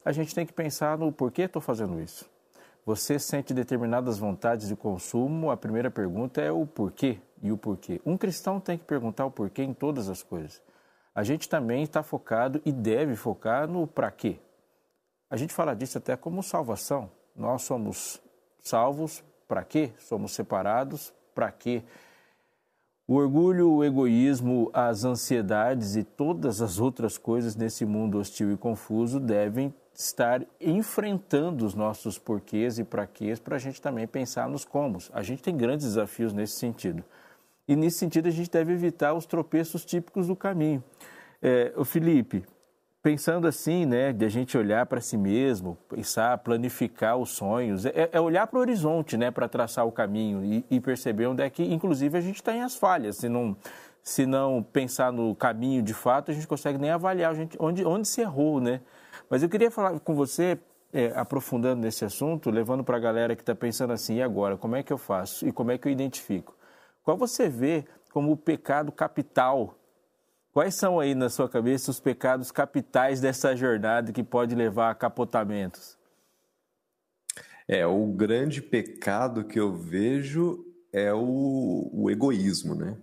a 0.03 0.11
gente 0.11 0.35
tem 0.35 0.45
que 0.45 0.51
pensar 0.51 0.97
no 0.97 1.13
porquê 1.13 1.43
estou 1.43 1.61
fazendo 1.61 2.01
isso. 2.01 2.29
Você 2.85 3.17
sente 3.17 3.53
determinadas 3.53 4.17
vontades 4.17 4.67
de 4.67 4.75
consumo, 4.75 5.49
a 5.49 5.55
primeira 5.55 5.89
pergunta 5.89 6.41
é 6.41 6.51
o 6.51 6.65
porquê 6.65 7.21
e 7.41 7.53
o 7.53 7.57
porquê. 7.57 8.01
Um 8.05 8.17
cristão 8.17 8.59
tem 8.59 8.77
que 8.77 8.83
perguntar 8.83 9.25
o 9.25 9.31
porquê 9.31 9.63
em 9.63 9.73
todas 9.73 10.09
as 10.09 10.21
coisas. 10.21 10.61
A 11.15 11.23
gente 11.23 11.47
também 11.47 11.83
está 11.83 12.03
focado 12.03 12.61
e 12.65 12.73
deve 12.73 13.15
focar 13.15 13.65
no 13.65 13.87
para 13.87 14.11
quê. 14.11 14.39
A 15.29 15.37
gente 15.37 15.53
fala 15.53 15.73
disso 15.73 15.97
até 15.97 16.17
como 16.17 16.43
salvação. 16.43 17.09
Nós 17.33 17.61
somos 17.61 18.21
salvos 18.59 19.23
para 19.47 19.63
quê? 19.63 19.93
Somos 19.99 20.33
separados 20.33 21.13
para 21.33 21.49
quê? 21.49 21.81
O 23.09 23.15
orgulho, 23.15 23.71
o 23.71 23.83
egoísmo, 23.83 24.69
as 24.71 25.03
ansiedades 25.03 25.95
e 25.95 26.03
todas 26.03 26.61
as 26.61 26.79
outras 26.79 27.17
coisas 27.17 27.55
nesse 27.55 27.83
mundo 27.83 28.19
hostil 28.19 28.51
e 28.51 28.55
confuso 28.55 29.19
devem 29.19 29.73
estar 29.91 30.45
enfrentando 30.61 31.65
os 31.65 31.73
nossos 31.73 32.19
porquês 32.19 32.77
e 32.77 32.83
praquês 32.83 33.39
para 33.39 33.55
a 33.55 33.59
gente 33.59 33.81
também 33.81 34.05
pensar 34.05 34.47
nos 34.47 34.63
comos. 34.63 35.09
A 35.11 35.23
gente 35.23 35.41
tem 35.41 35.57
grandes 35.57 35.87
desafios 35.87 36.33
nesse 36.33 36.57
sentido. 36.57 37.03
E 37.67 37.75
nesse 37.75 37.97
sentido 37.97 38.27
a 38.27 38.31
gente 38.31 38.51
deve 38.51 38.73
evitar 38.73 39.15
os 39.15 39.25
tropeços 39.25 39.83
típicos 39.83 40.27
do 40.27 40.35
caminho. 40.35 40.83
É, 41.41 41.73
o 41.75 41.83
Felipe, 41.83 42.45
pensando 43.01 43.47
assim, 43.47 43.85
né, 43.85 44.11
de 44.11 44.25
a 44.25 44.29
gente 44.29 44.57
olhar 44.57 44.85
para 44.85 44.99
si 44.99 45.17
mesmo, 45.17 45.77
pensar, 45.87 46.37
planificar 46.39 47.17
os 47.17 47.29
sonhos, 47.29 47.85
é, 47.85 48.09
é 48.11 48.19
olhar 48.19 48.45
para 48.47 48.57
o 48.57 48.61
horizonte, 48.61 49.17
né, 49.17 49.31
para 49.31 49.47
traçar 49.47 49.85
o 49.87 49.91
caminho 49.91 50.43
e, 50.43 50.65
e, 50.69 50.79
perceber 50.79 51.27
onde 51.27 51.41
é 51.41 51.49
que, 51.49 51.63
inclusive, 51.63 52.17
a 52.17 52.21
gente 52.21 52.35
está 52.35 52.53
em 52.53 52.61
as 52.61 52.75
falhas. 52.75 53.17
Se 53.17 53.29
não, 53.29 53.55
se 54.03 54.25
não 54.25 54.61
pensar 54.61 55.11
no 55.11 55.33
caminho 55.33 55.81
de 55.81 55.93
fato, 55.93 56.31
a 56.31 56.33
gente 56.33 56.47
consegue 56.47 56.77
nem 56.77 56.89
avaliar 56.89 57.33
gente, 57.35 57.57
onde, 57.59 57.85
onde 57.85 58.07
se 58.07 58.21
errou, 58.21 58.59
né? 58.59 58.81
Mas 59.29 59.43
eu 59.43 59.49
queria 59.49 59.71
falar 59.71 59.99
com 59.99 60.13
você, 60.13 60.59
é, 60.91 61.13
aprofundando 61.15 61.81
nesse 61.81 62.03
assunto, 62.03 62.49
levando 62.49 62.83
para 62.83 62.97
a 62.97 62.99
galera 62.99 63.35
que 63.35 63.41
está 63.41 63.55
pensando 63.55 63.93
assim, 63.93 64.15
e 64.15 64.21
agora, 64.21 64.57
como 64.57 64.75
é 64.75 64.83
que 64.83 64.91
eu 64.91 64.97
faço 64.97 65.47
e 65.47 65.51
como 65.51 65.71
é 65.71 65.77
que 65.77 65.87
eu 65.87 65.91
identifico? 65.91 66.55
Qual 67.03 67.15
você 67.15 67.47
vê 67.47 67.85
como 68.11 68.31
o 68.31 68.37
pecado 68.37 68.91
capital 68.91 69.78
Quais 70.59 70.75
são 70.75 70.99
aí 70.99 71.15
na 71.15 71.29
sua 71.29 71.47
cabeça 71.47 71.89
os 71.89 72.01
pecados 72.01 72.51
capitais 72.51 73.21
dessa 73.21 73.55
jornada 73.55 74.11
que 74.11 74.21
pode 74.21 74.53
levar 74.55 74.91
a 74.91 74.93
capotamentos? 74.93 75.97
É, 77.65 77.87
o 77.87 78.07
grande 78.07 78.61
pecado 78.61 79.45
que 79.45 79.57
eu 79.57 79.73
vejo 79.73 80.65
é 80.91 81.13
o, 81.13 81.89
o 81.93 82.11
egoísmo, 82.11 82.75
né? 82.75 82.97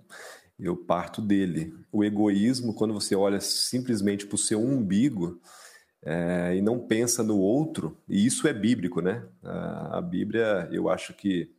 Eu 0.60 0.76
parto 0.76 1.22
dele. 1.22 1.72
O 1.90 2.04
egoísmo, 2.04 2.74
quando 2.74 2.92
você 2.92 3.16
olha 3.16 3.40
simplesmente 3.40 4.26
para 4.26 4.34
o 4.34 4.38
seu 4.38 4.60
umbigo 4.60 5.40
é, 6.04 6.56
e 6.56 6.60
não 6.60 6.78
pensa 6.78 7.22
no 7.22 7.38
outro, 7.38 7.96
e 8.06 8.26
isso 8.26 8.46
é 8.46 8.52
bíblico, 8.52 9.00
né? 9.00 9.26
A, 9.42 9.96
a 9.96 10.02
Bíblia, 10.02 10.68
eu 10.70 10.90
acho 10.90 11.14
que 11.14 11.55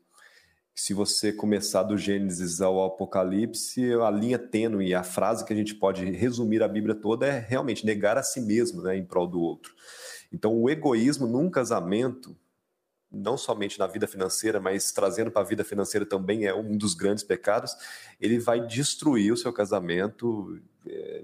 se 0.77 0.93
você 0.93 1.33
começar 1.33 1.81
do 1.81 1.97
Gênesis 1.97 2.61
ao 2.61 2.85
Apocalipse, 2.85 3.93
a 3.93 4.11
linha 4.11 4.37
tênue, 4.37 4.93
a 4.93 5.01
frase 5.01 5.43
que 5.43 5.51
a 5.51 5.55
gente 5.55 5.73
pode 5.73 6.05
resumir 6.05 6.61
a 6.61 6.67
Bíblia 6.67 6.93
toda 6.93 7.25
é 7.25 7.39
realmente 7.39 7.83
negar 7.83 8.15
a 8.15 8.21
si 8.21 8.39
mesmo 8.39 8.83
né, 8.83 8.95
em 8.95 9.03
prol 9.03 9.25
do 9.25 9.41
outro. 9.41 9.73
Então, 10.31 10.55
o 10.55 10.69
egoísmo 10.69 11.25
num 11.25 11.49
casamento, 11.49 12.37
não 13.11 13.35
somente 13.35 13.79
na 13.79 13.87
vida 13.87 14.05
financeira, 14.05 14.59
mas 14.59 14.91
trazendo 14.91 15.31
para 15.31 15.41
a 15.41 15.45
vida 15.45 15.63
financeira 15.63 16.05
também 16.05 16.45
é 16.45 16.53
um 16.53 16.77
dos 16.77 16.93
grandes 16.93 17.23
pecados, 17.23 17.75
ele 18.21 18.37
vai 18.37 18.63
destruir 18.63 19.33
o 19.33 19.37
seu 19.37 19.51
casamento, 19.51 20.61
é, 20.85 21.23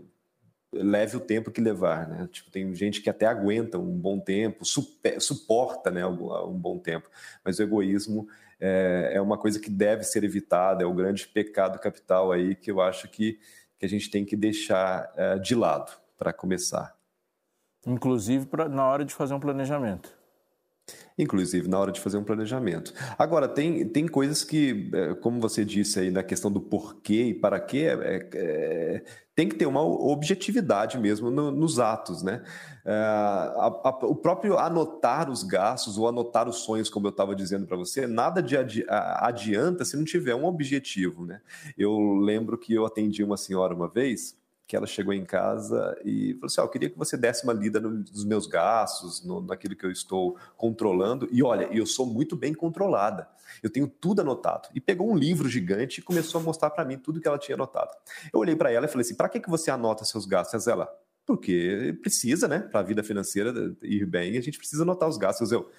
leve 0.74 1.15
o 1.15 1.19
tempo 1.19 1.51
que 1.51 1.62
levar, 1.62 2.07
né? 2.07 2.27
Tipo, 2.31 2.50
tem 2.50 2.74
gente 2.74 3.01
que 3.01 3.10
até 3.10 3.27
aguenta 3.27 3.77
um 3.77 3.95
bom 3.95 4.19
tempo, 4.19 4.65
suporta, 4.65 5.91
né, 5.91 6.03
um 6.07 6.57
bom 6.57 6.79
tempo, 6.79 7.07
mas 7.45 7.60
o 7.60 7.63
egoísmo 7.63 8.27
é, 8.65 9.12
é 9.15 9.22
uma 9.22 9.38
coisa 9.38 9.60
que 9.60 9.70
deve 9.70 10.03
ser 10.03 10.24
evitada, 10.24 10.84
é 10.84 10.86
o 10.86 10.93
grande 10.93 11.27
pecado 11.27 11.77
capital 11.79 12.32
aí 12.32 12.55
que 12.55 12.72
eu 12.72 12.79
acho 12.79 13.10
que, 13.10 13.38
que 13.77 13.86
a 13.86 13.89
gente 13.89 14.10
tem 14.10 14.24
que 14.24 14.38
deixar 14.38 15.12
é, 15.17 15.38
de 15.38 15.53
lado 15.53 15.91
para 16.17 16.32
começar. 16.32 16.96
Inclusive 17.86 18.46
pra, 18.46 18.70
na 18.70 18.86
hora 18.86 19.03
de 19.03 19.13
fazer 19.13 19.34
um 19.34 19.39
planejamento 19.39 20.23
inclusive 21.18 21.68
na 21.68 21.80
hora 21.80 21.92
de 21.92 22.00
fazer 22.00 22.18
um 22.18 22.24
planejamento. 22.24 22.94
Agora, 23.18 23.48
tem, 23.48 23.88
tem 23.88 24.08
coisas 24.08 24.44
que, 24.44 24.90
é, 24.94 25.13
como 25.16 25.40
você 25.40 25.63
disse 25.63 26.00
aí 26.00 26.12
na 26.12 26.24
questão 26.24 26.52
do 26.52 26.60
porquê 26.60 27.25
e 27.25 27.34
para 27.34 27.60
quê, 27.60 27.88
é, 27.88 28.30
é, 28.34 29.04
tem 29.36 29.48
que 29.48 29.56
ter 29.56 29.66
uma 29.66 29.82
objetividade 29.82 30.98
mesmo 30.98 31.30
no, 31.32 31.52
nos 31.52 31.80
atos, 31.80 32.22
né? 32.22 32.44
É, 32.86 32.92
a, 32.94 33.68
a, 33.84 33.90
o 34.06 34.16
próprio 34.16 34.58
anotar 34.58 35.30
os 35.30 35.44
gastos 35.44 35.98
ou 35.98 36.08
anotar 36.08 36.48
os 36.48 36.58
sonhos, 36.58 36.90
como 36.90 37.08
eu 37.08 37.12
estava 37.12 37.36
dizendo 37.36 37.66
para 37.66 37.78
você, 37.78 38.06
nada 38.08 38.42
de 38.42 38.58
adi, 38.58 38.86
adianta 38.90 39.86
se 39.86 39.96
não 39.96 40.04
tiver 40.04 40.36
um 40.36 40.46
objetivo, 40.46 41.25
né? 41.25 41.42
Eu 41.78 42.16
lembro 42.16 42.58
que 42.58 42.74
eu 42.74 42.86
atendi 42.86 43.24
uma 43.24 43.38
senhora 43.38 43.74
uma 43.74 43.88
vez 43.88 44.36
que 44.65 44.75
ela 44.75 44.88
chegou 44.88 45.13
em 45.13 45.25
casa 45.25 45.98
e 46.03 46.34
falou 46.36 46.46
assim: 46.46 46.62
oh, 46.62 46.63
eu 46.63 46.70
queria 46.70 46.89
que 46.89 46.98
você 46.98 47.17
desse 47.17 47.43
uma 47.43 47.53
lida 47.53 47.79
nos 47.79 48.24
meus 48.25 48.48
gastos, 48.48 49.24
no, 49.24 49.41
naquilo 49.41 49.75
que 49.75 49.86
eu 49.86 49.91
estou 49.91 50.38
controlando. 50.58 51.27
E 51.32 51.43
olha, 51.43 51.65
eu 51.72 51.86
sou 51.86 52.05
muito 52.05 52.36
bem 52.36 52.53
controlada. 52.53 53.27
Eu 53.62 53.70
tenho 53.70 53.88
tudo 53.88 54.22
anotado. 54.22 54.70
E 54.74 54.79
pegou 54.79 55.12
um 55.12 55.15
livro 55.15 55.48
gigante 55.48 56.00
e 56.00 56.03
começou 56.03 56.39
a 56.39 56.43
mostrar 56.43 56.70
para 56.70 56.86
mim 56.86 56.98
tudo 56.98 57.20
que 57.20 57.27
ela 57.27 57.38
tinha 57.38 57.55
anotado. 57.55 57.91
Eu 58.34 58.39
olhei 58.39 58.55
para 58.55 58.72
ela 58.72 58.86
e 58.86 58.89
falei 58.89 59.05
assim: 59.05 59.15
para 59.15 59.29
que, 59.29 59.39
que 59.39 59.50
você 59.50 59.70
anota 59.70 60.05
seus 60.05 60.25
gastos? 60.25 60.67
Ela, 60.67 60.89
porque 61.25 61.98
precisa, 62.01 62.48
né? 62.48 62.60
Para 62.60 62.79
a 62.79 62.84
vida 62.84 63.03
financeira 63.03 63.53
ir 63.82 64.05
bem, 64.05 64.38
a 64.38 64.41
gente 64.41 64.58
precisa 64.58 64.84
anotar 64.84 65.08
os 65.08 65.17
gastos. 65.17 65.51
Eu, 65.51 65.70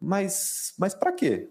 mas, 0.00 0.74
mas 0.78 0.94
para 0.94 1.12
quê? 1.12 1.48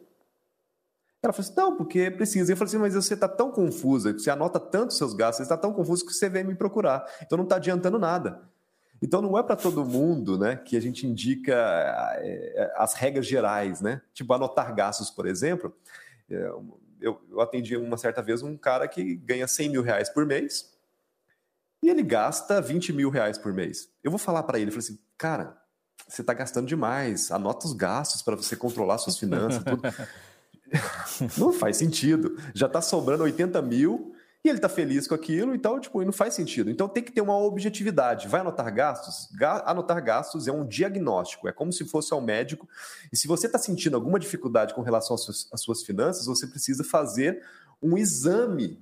Ela 1.24 1.32
falou 1.32 1.48
assim: 1.48 1.54
não, 1.56 1.78
porque 1.78 2.10
precisa. 2.10 2.52
Eu 2.52 2.58
falei 2.58 2.70
assim: 2.70 2.78
mas 2.78 2.96
você 2.96 3.14
está 3.14 3.28
tão 3.28 3.52
confusa, 3.52 4.14
você 4.14 4.30
anota 4.30 4.60
tanto 4.60 4.94
seus 4.94 5.14
gastos, 5.14 5.38
você 5.38 5.44
está 5.44 5.58
tão 5.58 5.74
confuso 5.74 6.06
que 6.06 6.14
você 6.14 6.30
vem 6.30 6.44
me 6.44 6.56
procurar. 6.56 7.06
Então 7.22 7.38
não 7.38 7.44
está 7.44 7.58
adiantando 7.58 8.00
nada. 8.00 8.42
Então 9.02 9.22
não 9.22 9.38
é 9.38 9.42
para 9.42 9.56
todo 9.56 9.84
mundo 9.84 10.38
né, 10.38 10.56
que 10.56 10.78
a 10.78 10.80
gente 10.80 11.08
indica 11.08 11.54
é, 12.20 12.72
as 12.76 12.94
regras 12.94 13.26
gerais, 13.26 13.82
né? 13.82 14.02
Tipo, 14.14 14.34
anotar 14.34 14.74
gastos, 14.76 15.10
por 15.10 15.26
exemplo. 15.26 15.76
É, 16.30 16.52
eu, 17.00 17.20
eu 17.32 17.42
atendi 17.42 17.76
uma 17.76 17.98
certa 17.98 18.22
vez 18.22 18.44
um 18.44 18.56
cara 18.56 18.88
que 18.88 19.16
ganha 19.16 19.48
100 19.48 19.70
mil 19.70 19.82
reais 19.82 20.08
por 20.08 20.24
mês 20.24 20.72
e 21.84 21.90
ele 21.90 22.04
gasta 22.04 22.62
20 22.62 22.94
mil 22.94 23.10
reais 23.10 23.40
por 23.40 23.52
mês. 23.52 23.90
Eu 24.04 24.12
vou 24.12 24.20
falar 24.20 24.44
para 24.44 24.60
ele, 24.60 24.70
eu 24.70 24.74
falei 24.74 24.86
assim, 24.86 25.00
cara, 25.18 25.58
você 26.08 26.22
está 26.22 26.34
gastando 26.34 26.68
demais, 26.68 27.32
anota 27.32 27.66
os 27.66 27.74
gastos 27.74 28.22
para 28.22 28.36
você 28.36 28.56
controlar 28.56 29.00
suas 29.00 29.18
finanças, 29.18 29.64
tudo. 29.64 29.82
não 31.38 31.52
faz 31.52 31.78
sentido. 31.78 32.38
Já 32.54 32.68
está 32.68 32.82
sobrando 32.82 33.24
80 33.24 33.62
mil 33.62 34.14
e 34.44 34.50
ele 34.50 34.58
está 34.58 34.68
feliz 34.68 35.08
com 35.08 35.14
aquilo, 35.14 35.54
então, 35.54 35.80
tipo, 35.80 36.04
não 36.04 36.12
faz 36.12 36.34
sentido. 36.34 36.72
Então 36.72 36.90
tem 36.90 37.04
que 37.04 37.12
ter 37.12 37.22
uma 37.22 37.38
objetividade. 37.38 38.28
Vai 38.28 38.42
anotar 38.42 38.74
gastos? 38.74 39.30
Ga 39.38 39.64
anotar 39.66 40.04
gastos 40.04 40.48
é 40.48 40.52
um 40.52 40.66
diagnóstico, 40.66 41.48
é 41.48 41.52
como 41.52 41.72
se 41.72 41.86
fosse 41.86 42.12
ao 42.12 42.20
médico. 42.20 42.68
E 43.14 43.18
se 43.18 43.28
você 43.28 43.46
está 43.46 43.60
sentindo 43.60 43.96
alguma 43.96 44.20
dificuldade 44.20 44.74
com 44.74 44.82
relação 44.82 45.14
às 45.16 45.24
suas, 45.24 45.48
às 45.52 45.62
suas 45.62 45.84
finanças, 45.84 46.26
você 46.26 46.48
precisa 46.48 46.84
fazer 46.84 47.44
um 47.82 47.98
exame 47.98 48.82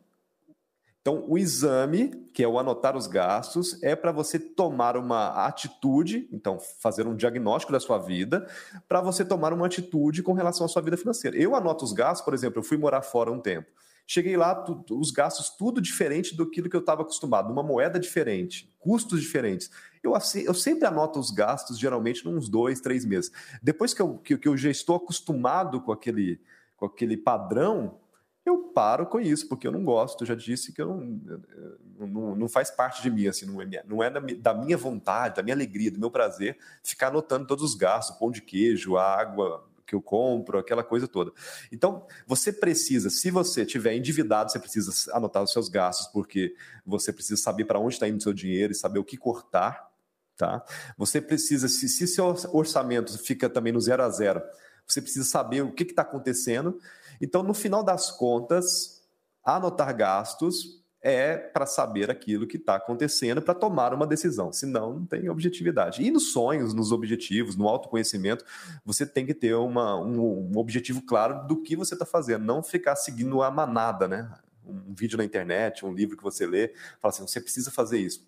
então, 1.01 1.23
o 1.27 1.37
exame, 1.37 2.09
que 2.33 2.43
é 2.43 2.47
o 2.47 2.59
anotar 2.59 2.97
os 2.97 3.07
gastos, 3.07 3.81
é 3.81 3.95
para 3.95 4.11
você 4.11 4.37
tomar 4.37 4.97
uma 4.97 5.45
atitude, 5.45 6.27
então, 6.31 6.59
fazer 6.59 7.07
um 7.07 7.15
diagnóstico 7.15 7.71
da 7.71 7.79
sua 7.79 7.97
vida, 7.97 8.45
para 8.87 8.99
você 8.99 9.23
tomar 9.23 9.53
uma 9.53 9.65
atitude 9.65 10.21
com 10.21 10.33
relação 10.33 10.65
à 10.65 10.69
sua 10.69 10.81
vida 10.81 10.97
financeira. 10.97 11.37
Eu 11.37 11.55
anoto 11.55 11.85
os 11.85 11.93
gastos, 11.93 12.25
por 12.25 12.33
exemplo, 12.33 12.59
eu 12.59 12.63
fui 12.63 12.77
morar 12.77 13.01
fora 13.01 13.31
um 13.31 13.39
tempo. 13.39 13.67
Cheguei 14.05 14.35
lá, 14.35 14.55
tu, 14.55 14.83
os 14.99 15.11
gastos 15.11 15.51
tudo 15.51 15.79
diferente 15.79 16.35
do 16.35 16.49
que 16.49 16.61
eu 16.61 16.79
estava 16.79 17.03
acostumado, 17.03 17.51
uma 17.51 17.63
moeda 17.63 17.99
diferente, 17.99 18.69
custos 18.79 19.21
diferentes. 19.21 19.69
Eu, 20.03 20.13
eu 20.43 20.53
sempre 20.53 20.85
anoto 20.85 21.17
os 21.19 21.31
gastos, 21.31 21.79
geralmente, 21.79 22.27
uns 22.27 22.49
dois, 22.49 22.81
três 22.81 23.05
meses. 23.05 23.31
Depois 23.63 23.93
que 23.93 24.01
eu, 24.01 24.17
que, 24.17 24.37
que 24.37 24.47
eu 24.47 24.57
já 24.57 24.69
estou 24.69 24.97
acostumado 24.97 25.79
com 25.79 25.91
aquele, 25.91 26.41
com 26.75 26.87
aquele 26.87 27.15
padrão, 27.15 27.99
eu 28.49 28.57
paro 28.73 29.05
com 29.05 29.19
isso, 29.19 29.47
porque 29.47 29.67
eu 29.67 29.71
não 29.71 29.83
gosto, 29.83 30.21
eu 30.23 30.27
já 30.27 30.35
disse 30.35 30.73
que 30.73 30.81
eu 30.81 30.87
não, 30.87 32.07
não, 32.07 32.35
não 32.35 32.49
faz 32.49 32.69
parte 32.71 33.01
de 33.01 33.09
mim, 33.09 33.27
assim, 33.27 33.45
não 33.45 33.61
é, 33.61 33.83
não 33.85 34.03
é 34.03 34.09
da, 34.09 34.53
minha 34.53 34.77
vontade, 34.77 35.35
da 35.35 35.43
minha 35.43 35.55
alegria, 35.55 35.91
do 35.91 35.99
meu 35.99 36.11
prazer, 36.11 36.57
ficar 36.83 37.07
anotando 37.07 37.47
todos 37.47 37.63
os 37.63 37.75
gastos, 37.75 38.17
pão 38.17 38.31
de 38.31 38.41
queijo, 38.41 38.97
água 38.97 39.65
que 39.85 39.95
eu 39.95 40.01
compro, 40.01 40.59
aquela 40.59 40.83
coisa 40.83 41.07
toda. 41.07 41.31
Então, 41.71 42.05
você 42.27 42.53
precisa, 42.53 43.09
se 43.09 43.31
você 43.31 43.65
tiver 43.65 43.95
endividado, 43.95 44.51
você 44.51 44.59
precisa 44.59 44.91
anotar 45.15 45.41
os 45.41 45.51
seus 45.51 45.67
gastos, 45.67 46.07
porque 46.07 46.55
você 46.85 47.11
precisa 47.11 47.41
saber 47.41 47.65
para 47.65 47.79
onde 47.79 47.95
está 47.95 48.07
indo 48.07 48.19
o 48.19 48.21
seu 48.21 48.33
dinheiro 48.33 48.71
e 48.71 48.75
saber 48.75 48.99
o 48.99 49.03
que 49.03 49.17
cortar, 49.17 49.89
tá? 50.37 50.63
Você 50.97 51.19
precisa, 51.19 51.67
se, 51.67 51.89
se 51.89 52.05
seu 52.07 52.35
orçamento 52.53 53.17
fica 53.17 53.49
também 53.49 53.73
no 53.73 53.81
zero 53.81 54.03
a 54.03 54.09
zero, 54.09 54.41
você 54.87 55.01
precisa 55.01 55.25
saber 55.25 55.61
o 55.61 55.71
que 55.71 55.83
está 55.83 56.03
acontecendo 56.03 56.79
então, 57.21 57.43
no 57.43 57.53
final 57.53 57.83
das 57.83 58.11
contas, 58.11 59.01
anotar 59.43 59.95
gastos 59.95 60.79
é 61.01 61.37
para 61.37 61.65
saber 61.65 62.11
aquilo 62.11 62.45
que 62.45 62.57
está 62.57 62.75
acontecendo 62.75 63.41
para 63.41 63.53
tomar 63.53 63.93
uma 63.93 64.05
decisão, 64.05 64.51
senão 64.51 64.99
não 64.99 65.05
tem 65.05 65.29
objetividade. 65.29 66.03
E 66.03 66.11
nos 66.11 66.33
sonhos, 66.33 66.73
nos 66.73 66.91
objetivos, 66.91 67.55
no 67.55 67.67
autoconhecimento, 67.67 68.43
você 68.83 69.05
tem 69.05 69.25
que 69.25 69.33
ter 69.33 69.53
uma, 69.55 69.97
um, 69.97 70.51
um 70.51 70.57
objetivo 70.57 71.01
claro 71.01 71.47
do 71.47 71.61
que 71.61 71.75
você 71.75 71.93
está 71.95 72.05
fazendo, 72.05 72.43
não 72.43 72.61
ficar 72.61 72.95
seguindo 72.97 73.41
a 73.41 73.49
manada, 73.49 74.07
né? 74.07 74.29
Um 74.65 74.93
vídeo 74.93 75.17
na 75.17 75.23
internet, 75.23 75.85
um 75.85 75.93
livro 75.93 76.17
que 76.17 76.23
você 76.23 76.45
lê, 76.45 76.73
fala 77.01 77.13
assim, 77.13 77.25
você 77.25 77.39
precisa 77.39 77.71
fazer 77.71 77.99
isso 77.99 78.27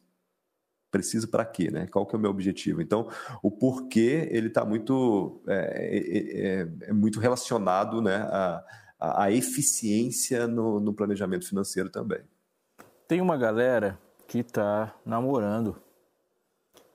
preciso 0.91 1.29
para 1.29 1.45
quê, 1.45 1.71
né? 1.71 1.88
Qual 1.88 2.05
que 2.05 2.13
é 2.13 2.19
o 2.19 2.21
meu 2.21 2.29
objetivo? 2.29 2.81
Então, 2.81 3.07
o 3.41 3.50
porquê 3.50 4.27
ele 4.29 4.48
está 4.48 4.65
muito 4.65 5.41
é, 5.48 5.53
é, 5.55 6.60
é, 6.60 6.89
é, 6.89 6.93
muito 6.93 7.19
relacionado, 7.19 8.01
né, 8.01 8.17
a, 8.17 8.63
a 9.01 9.31
eficiência 9.31 10.48
no, 10.48 10.79
no 10.79 10.93
planejamento 10.93 11.48
financeiro 11.48 11.89
também. 11.89 12.22
Tem 13.08 13.20
uma 13.20 13.36
galera 13.36 13.98
que 14.27 14.39
está 14.39 14.93
namorando. 15.03 15.75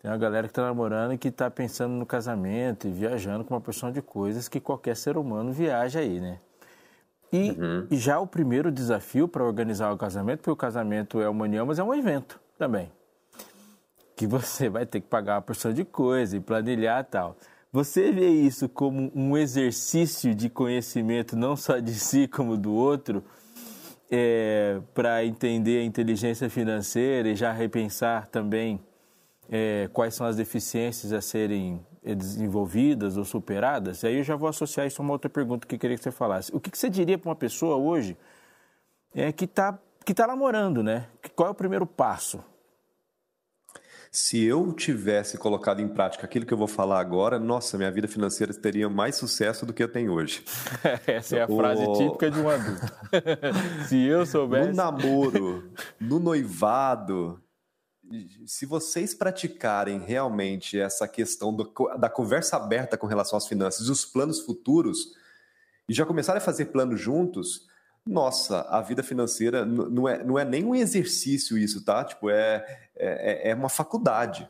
Tem 0.00 0.10
uma 0.10 0.16
galera 0.16 0.46
que 0.46 0.52
está 0.52 0.62
namorando 0.62 1.14
e 1.14 1.18
que 1.18 1.28
está 1.28 1.50
pensando 1.50 1.92
no 1.94 2.06
casamento 2.06 2.86
e 2.86 2.92
viajando 2.92 3.44
com 3.44 3.54
uma 3.54 3.60
porção 3.60 3.90
de 3.90 4.00
coisas 4.00 4.48
que 4.48 4.60
qualquer 4.60 4.96
ser 4.96 5.16
humano 5.16 5.52
viaja 5.52 5.98
aí, 5.98 6.20
né? 6.20 6.38
E, 7.32 7.50
uhum. 7.50 7.88
já 7.90 8.20
o 8.20 8.26
primeiro 8.26 8.70
desafio 8.70 9.26
para 9.26 9.44
organizar 9.44 9.92
o 9.92 9.98
casamento, 9.98 10.38
porque 10.38 10.50
o 10.50 10.56
casamento 10.56 11.20
é 11.20 11.28
uma 11.28 11.44
união, 11.44 11.66
mas 11.66 11.80
é 11.80 11.82
um 11.82 11.92
evento 11.92 12.40
também. 12.56 12.90
Que 14.14 14.28
você 14.28 14.68
vai 14.68 14.86
ter 14.86 15.00
que 15.00 15.08
pagar 15.08 15.34
uma 15.34 15.42
porção 15.42 15.72
de 15.72 15.84
coisa 15.84 16.36
e 16.36 16.40
planilhar 16.40 17.04
tal. 17.04 17.36
Você 17.72 18.10
vê 18.10 18.28
isso 18.28 18.68
como 18.68 19.10
um 19.14 19.36
exercício 19.36 20.34
de 20.34 20.48
conhecimento 20.48 21.36
não 21.36 21.56
só 21.56 21.78
de 21.78 21.94
si 21.94 22.26
como 22.26 22.56
do 22.56 22.72
outro, 22.72 23.22
é, 24.10 24.80
para 24.94 25.24
entender 25.24 25.80
a 25.80 25.84
inteligência 25.84 26.48
financeira 26.48 27.28
e 27.28 27.34
já 27.34 27.52
repensar 27.52 28.28
também 28.28 28.80
é, 29.48 29.88
quais 29.92 30.14
são 30.14 30.26
as 30.26 30.36
deficiências 30.36 31.12
a 31.12 31.20
serem 31.20 31.84
desenvolvidas 32.02 33.16
ou 33.16 33.24
superadas? 33.24 34.02
E 34.02 34.06
aí 34.06 34.18
eu 34.18 34.24
já 34.24 34.36
vou 34.36 34.48
associar 34.48 34.86
isso 34.86 35.02
a 35.02 35.04
uma 35.04 35.12
outra 35.12 35.28
pergunta 35.28 35.66
que 35.66 35.74
eu 35.74 35.78
queria 35.78 35.96
que 35.96 36.02
você 36.02 36.12
falasse. 36.12 36.54
O 36.54 36.60
que, 36.60 36.70
que 36.70 36.78
você 36.78 36.88
diria 36.88 37.18
para 37.18 37.28
uma 37.28 37.36
pessoa 37.36 37.76
hoje 37.76 38.16
é, 39.14 39.32
que 39.32 39.44
está 39.44 39.78
que 40.04 40.14
tá 40.14 40.24
namorando, 40.24 40.84
né? 40.84 41.08
Qual 41.34 41.48
é 41.48 41.50
o 41.50 41.54
primeiro 41.54 41.84
passo? 41.84 42.40
Se 44.10 44.42
eu 44.44 44.72
tivesse 44.72 45.36
colocado 45.36 45.80
em 45.80 45.88
prática 45.88 46.24
aquilo 46.24 46.46
que 46.46 46.52
eu 46.52 46.58
vou 46.58 46.66
falar 46.66 47.00
agora, 47.00 47.38
nossa, 47.38 47.76
minha 47.76 47.90
vida 47.90 48.08
financeira 48.08 48.54
teria 48.54 48.88
mais 48.88 49.16
sucesso 49.16 49.66
do 49.66 49.72
que 49.72 49.82
eu 49.82 49.88
tenho 49.88 50.12
hoje. 50.12 50.44
Essa 51.06 51.36
é 51.36 51.42
a 51.42 51.46
o... 51.46 51.56
frase 51.56 51.84
típica 51.94 52.30
de 52.30 52.40
um 52.40 52.48
adulto. 52.48 52.86
Se 53.88 54.04
eu 54.04 54.24
soubesse. 54.24 54.70
No 54.70 54.76
namoro, 54.76 55.70
no 56.00 56.18
noivado, 56.18 57.42
se 58.46 58.66
vocês 58.66 59.14
praticarem 59.14 59.98
realmente 59.98 60.78
essa 60.78 61.08
questão 61.08 61.52
do, 61.52 61.72
da 61.98 62.08
conversa 62.08 62.56
aberta 62.56 62.96
com 62.96 63.06
relação 63.06 63.36
às 63.36 63.46
finanças 63.46 63.88
e 63.88 63.90
os 63.90 64.04
planos 64.04 64.40
futuros, 64.40 65.14
e 65.88 65.94
já 65.94 66.04
começarem 66.04 66.40
a 66.40 66.44
fazer 66.44 66.66
planos 66.66 67.00
juntos, 67.00 67.66
nossa, 68.06 68.60
a 68.62 68.80
vida 68.80 69.02
financeira 69.02 69.64
não 69.64 70.08
é, 70.08 70.22
não 70.22 70.38
é 70.38 70.44
nem 70.44 70.64
um 70.64 70.74
exercício 70.74 71.58
isso, 71.58 71.84
tá? 71.84 72.04
Tipo, 72.04 72.30
é, 72.30 72.64
é, 72.94 73.50
é 73.50 73.54
uma 73.54 73.68
faculdade. 73.68 74.48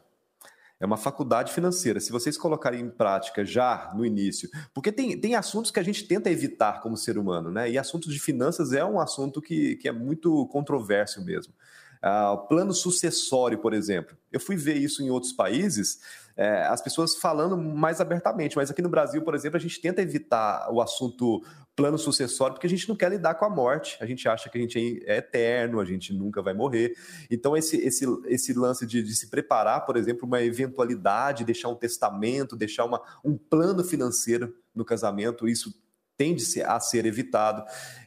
É 0.79 0.85
uma 0.85 0.99
faculdade 0.99 1.55
financeira. 1.55 1.99
Se 1.99 2.13
vocês 2.13 2.37
colocarem 2.37 2.83
em 2.83 2.91
prática 2.91 3.47
já 3.47 3.93
no 3.95 4.05
início, 4.05 4.51
porque 4.75 4.93
tem, 4.93 5.19
tem 5.19 5.35
assuntos 5.35 5.71
que 5.71 5.81
a 5.81 5.83
gente 5.83 6.05
tenta 6.05 6.31
evitar 6.31 6.83
como 6.83 6.99
ser 6.99 7.17
humano, 7.17 7.51
né? 7.51 7.71
E 7.71 7.79
assuntos 7.79 8.13
de 8.13 8.21
finanças 8.21 8.75
é 8.75 8.85
um 8.85 9.01
assunto 9.01 9.41
que, 9.41 9.77
que 9.77 9.89
é 9.89 9.93
muito 9.93 10.47
controverso 10.49 11.25
mesmo. 11.25 11.55
Ah, 12.03 12.37
plano 12.37 12.75
sucessório, 12.75 13.59
por 13.59 13.73
exemplo. 13.73 14.15
Eu 14.31 14.39
fui 14.39 14.55
ver 14.55 14.77
isso 14.77 15.03
em 15.03 15.09
outros 15.09 15.33
países, 15.33 15.99
é, 16.37 16.65
as 16.65 16.83
pessoas 16.83 17.17
falando 17.17 17.57
mais 17.57 18.01
abertamente, 18.01 18.57
mas 18.57 18.71
aqui 18.71 18.83
no 18.83 18.91
Brasil, 18.91 19.23
por 19.23 19.35
exemplo, 19.35 19.57
a 19.57 19.61
gente 19.61 19.81
tenta 19.81 20.03
evitar 20.03 20.69
o 20.71 20.83
assunto 20.83 21.43
plano 21.75 21.99
sucessório 21.99 22.55
porque 22.55 22.67
a 22.67 22.71
gente 22.71 22.89
não 22.89 22.97
quer 22.97 23.11
lidar 23.11 23.35
com 23.35 23.45
a 23.45 23.51
morte, 23.51 23.97
a 24.01 24.07
gente 24.07 24.29
acha 24.29 24.51
que 24.51 24.59
a 24.59 24.61
gente 24.61 25.03
é 25.07 25.17
eterno, 25.17 25.81
a 25.81 25.85
gente 25.85 26.13
nunca 26.13 26.43
vai 26.43 26.53
morrer. 26.53 26.95
Então, 27.31 27.57
esse, 27.57 27.77
esse, 27.79 28.05
esse 28.27 28.53
lance 28.53 28.87
de, 28.87 29.03
de 29.03 29.15
se 29.15 29.29
preparar, 29.31 29.87
por 29.87 29.97
exemplo, 29.97 30.27
uma 30.27 30.43
eventualidade, 30.43 31.45
deixar 31.45 31.69
um 31.69 31.75
testamento, 31.75 32.55
deixar 32.55 32.85
uma, 32.85 33.01
um 33.25 33.37
plano 33.37 33.83
financeiro 33.83 34.55
no 34.75 34.85
casamento, 34.85 35.49
isso 35.49 35.75
tende 36.19 36.43
a 36.63 36.81
ser 36.81 37.05
evitado 37.05 37.63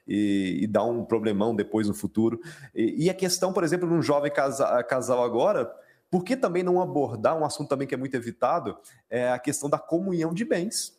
e, 0.07 0.59
e 0.61 0.67
dá 0.67 0.83
um 0.83 1.05
problemão 1.05 1.55
depois 1.55 1.87
no 1.87 1.93
futuro. 1.93 2.39
E, 2.73 3.05
e 3.05 3.09
a 3.09 3.13
questão, 3.13 3.53
por 3.53 3.63
exemplo, 3.63 3.87
num 3.87 4.01
jovem 4.01 4.31
casa, 4.31 4.83
casal 4.83 5.23
agora, 5.23 5.71
por 6.09 6.23
que 6.23 6.35
também 6.35 6.63
não 6.63 6.81
abordar 6.81 7.37
um 7.37 7.45
assunto 7.45 7.69
também 7.69 7.87
que 7.87 7.93
é 7.93 7.97
muito 7.97 8.15
evitado, 8.15 8.77
é 9.09 9.31
a 9.31 9.39
questão 9.39 9.69
da 9.69 9.77
comunhão 9.77 10.33
de 10.33 10.43
bens. 10.43 10.97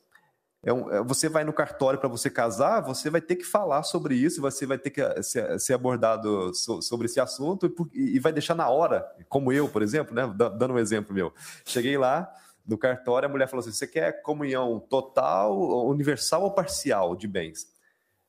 É 0.62 0.72
um, 0.72 0.90
é, 0.90 1.02
você 1.02 1.28
vai 1.28 1.42
no 1.42 1.52
cartório 1.52 1.98
para 1.98 2.08
você 2.08 2.28
casar, 2.28 2.82
você 2.82 3.08
vai 3.08 3.20
ter 3.20 3.36
que 3.36 3.44
falar 3.44 3.82
sobre 3.82 4.14
isso, 4.14 4.42
você 4.42 4.66
vai 4.66 4.76
ter 4.76 4.90
que 4.90 5.00
eh, 5.00 5.22
ser, 5.22 5.58
ser 5.58 5.72
abordado 5.72 6.54
so, 6.54 6.82
sobre 6.82 7.06
esse 7.06 7.18
assunto 7.18 7.74
e, 7.94 8.16
e, 8.16 8.18
vai 8.18 8.30
deixar 8.30 8.54
na 8.54 8.68
hora, 8.68 9.10
como 9.28 9.50
eu, 9.52 9.68
por 9.68 9.80
exemplo, 9.80 10.14
né? 10.14 10.30
dando 10.36 10.74
um 10.74 10.78
exemplo 10.78 11.14
meu. 11.14 11.32
Cheguei 11.64 11.96
lá, 11.96 12.30
no 12.66 12.76
cartório, 12.76 13.26
a 13.26 13.32
mulher 13.32 13.48
falou 13.48 13.60
assim: 13.60 13.72
você 13.72 13.86
quer 13.86 14.22
comunhão 14.22 14.78
total, 14.80 15.88
universal 15.88 16.42
ou 16.42 16.50
parcial 16.50 17.16
de 17.16 17.26
bens? 17.26 17.66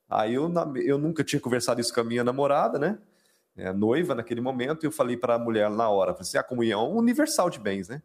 Aí 0.08 0.34
eu, 0.34 0.50
eu 0.84 0.98
nunca 0.98 1.22
tinha 1.22 1.40
conversado 1.40 1.80
isso 1.80 1.92
com 1.92 2.00
a 2.00 2.04
minha 2.04 2.24
namorada, 2.24 2.78
né? 2.78 2.98
É, 3.56 3.72
noiva 3.72 4.14
naquele 4.14 4.40
momento, 4.40 4.84
e 4.84 4.86
eu 4.86 4.92
falei 4.92 5.16
para 5.16 5.34
a 5.34 5.38
mulher 5.38 5.70
na 5.70 5.88
hora: 5.88 6.12
falei 6.12 6.22
assim, 6.22 6.38
a 6.38 6.42
comunhão 6.42 6.90
universal 6.96 7.50
de 7.50 7.58
bens, 7.58 7.88
né? 7.88 8.02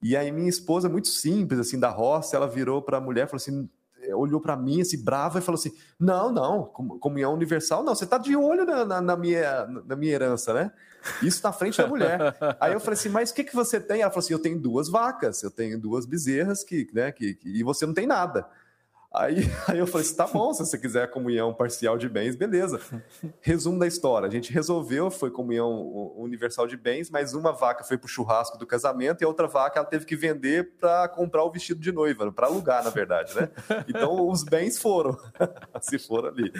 E 0.00 0.16
aí 0.16 0.30
minha 0.32 0.48
esposa, 0.48 0.88
muito 0.88 1.08
simples, 1.08 1.60
assim, 1.60 1.78
da 1.78 1.88
roça, 1.88 2.36
ela 2.36 2.48
virou 2.48 2.82
para 2.82 2.98
a 2.98 3.00
mulher 3.00 3.26
falou 3.26 3.36
assim: 3.36 3.68
olhou 4.14 4.40
para 4.40 4.56
mim, 4.56 4.80
assim, 4.80 5.02
brava, 5.02 5.38
e 5.38 5.42
falou 5.42 5.58
assim: 5.58 5.72
Não, 5.98 6.32
não, 6.32 6.64
comunhão 6.64 7.34
universal, 7.34 7.82
não, 7.84 7.94
você 7.94 8.06
tá 8.06 8.18
de 8.18 8.34
olho 8.36 8.64
na, 8.64 8.84
na, 8.84 9.00
na, 9.00 9.16
minha, 9.16 9.66
na 9.86 9.94
minha 9.94 10.12
herança, 10.12 10.52
né? 10.52 10.72
Isso 11.22 11.40
na 11.42 11.52
frente 11.52 11.78
da 11.78 11.86
mulher. 11.86 12.18
Aí 12.60 12.72
eu 12.72 12.80
falei 12.80 12.98
assim: 12.98 13.08
Mas 13.08 13.30
o 13.30 13.34
que, 13.34 13.44
que 13.44 13.54
você 13.54 13.80
tem? 13.80 14.02
Ela 14.02 14.10
falou 14.10 14.24
assim: 14.24 14.32
Eu 14.32 14.40
tenho 14.40 14.58
duas 14.58 14.88
vacas, 14.88 15.42
eu 15.42 15.50
tenho 15.50 15.78
duas 15.78 16.06
bezerras, 16.06 16.64
que, 16.64 16.88
né, 16.92 17.12
que, 17.12 17.34
que 17.34 17.48
e 17.48 17.62
você 17.62 17.86
não 17.86 17.94
tem 17.94 18.06
nada. 18.06 18.48
Aí, 19.14 19.40
aí 19.68 19.78
eu 19.78 19.86
falei 19.86 20.06
assim: 20.06 20.16
tá 20.16 20.26
bom, 20.26 20.52
se 20.54 20.60
você 20.64 20.78
quiser 20.78 21.10
comunhão 21.10 21.52
parcial 21.52 21.98
de 21.98 22.08
bens, 22.08 22.34
beleza. 22.34 22.80
Resumo 23.40 23.78
da 23.78 23.86
história: 23.86 24.26
a 24.26 24.30
gente 24.30 24.52
resolveu, 24.52 25.10
foi 25.10 25.30
comunhão 25.30 25.70
universal 26.16 26.66
de 26.66 26.76
bens, 26.76 27.10
mas 27.10 27.34
uma 27.34 27.52
vaca 27.52 27.84
foi 27.84 27.98
pro 27.98 28.08
churrasco 28.08 28.56
do 28.56 28.66
casamento 28.66 29.22
e 29.22 29.24
a 29.24 29.28
outra 29.28 29.46
vaca 29.46 29.78
ela 29.78 29.88
teve 29.88 30.06
que 30.06 30.16
vender 30.16 30.76
para 30.78 31.08
comprar 31.08 31.44
o 31.44 31.50
vestido 31.50 31.80
de 31.80 31.92
noiva, 31.92 32.32
para 32.32 32.46
alugar, 32.46 32.82
na 32.82 32.90
verdade, 32.90 33.34
né? 33.34 33.50
Então 33.88 34.28
os 34.28 34.42
bens 34.42 34.78
foram, 34.78 35.18
se 35.80 35.98
foram 35.98 36.28
ali. 36.28 36.52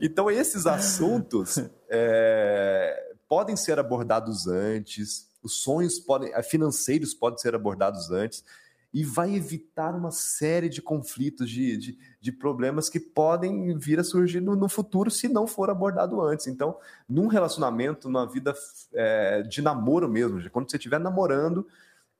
Então 0.00 0.30
esses 0.30 0.66
assuntos 0.66 1.58
é, 1.88 3.14
podem 3.28 3.56
ser 3.56 3.78
abordados 3.78 4.46
antes, 4.46 5.28
os 5.42 5.62
sonhos 5.62 5.98
podem, 5.98 6.30
financeiros 6.42 7.14
podem 7.14 7.38
ser 7.38 7.54
abordados 7.54 8.10
antes 8.10 8.44
e 8.92 9.04
vai 9.04 9.34
evitar 9.34 9.94
uma 9.94 10.10
série 10.10 10.68
de 10.68 10.80
conflitos, 10.80 11.50
de, 11.50 11.76
de, 11.76 11.98
de 12.20 12.32
problemas 12.32 12.88
que 12.88 12.98
podem 12.98 13.76
vir 13.76 14.00
a 14.00 14.04
surgir 14.04 14.40
no, 14.40 14.56
no, 14.56 14.68
futuro 14.68 15.10
se 15.10 15.28
não 15.28 15.46
for 15.46 15.68
abordado 15.68 16.20
antes. 16.20 16.46
Então, 16.46 16.76
num 17.08 17.26
relacionamento, 17.26 18.08
numa 18.08 18.26
vida 18.26 18.54
é, 18.94 19.42
de 19.42 19.60
namoro 19.60 20.08
mesmo, 20.08 20.48
quando 20.50 20.70
você 20.70 20.76
estiver 20.76 20.98
namorando, 20.98 21.66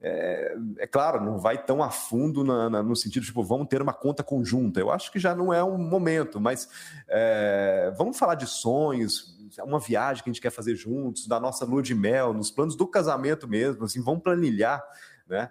é, 0.00 0.56
é, 0.78 0.86
claro, 0.86 1.24
não 1.24 1.38
vai 1.38 1.60
tão 1.64 1.82
a 1.82 1.90
fundo 1.90 2.44
na, 2.44 2.70
na, 2.70 2.82
no 2.82 2.94
sentido, 2.94 3.26
tipo, 3.26 3.42
vamos 3.42 3.66
ter 3.66 3.82
uma 3.82 3.92
conta 3.92 4.22
conjunta. 4.22 4.78
Eu 4.78 4.90
acho 4.90 5.10
que 5.10 5.18
já 5.18 5.34
não 5.34 5.52
é 5.52 5.64
um 5.64 5.78
momento, 5.78 6.40
mas 6.40 6.68
é, 7.08 7.92
vamos 7.96 8.16
falar 8.16 8.36
de 8.36 8.46
sonhos, 8.46 9.36
uma 9.64 9.80
viagem 9.80 10.22
que 10.22 10.30
a 10.30 10.32
gente 10.32 10.42
quer 10.42 10.50
fazer 10.50 10.76
juntos, 10.76 11.26
da 11.26 11.40
nossa 11.40 11.64
lua 11.64 11.82
de 11.82 11.94
mel, 11.94 12.32
nos 12.32 12.50
planos 12.50 12.76
do 12.76 12.86
casamento 12.86 13.48
mesmo, 13.48 13.84
assim, 13.84 14.02
vamos 14.02 14.22
planilhar, 14.22 14.84
né? 15.26 15.50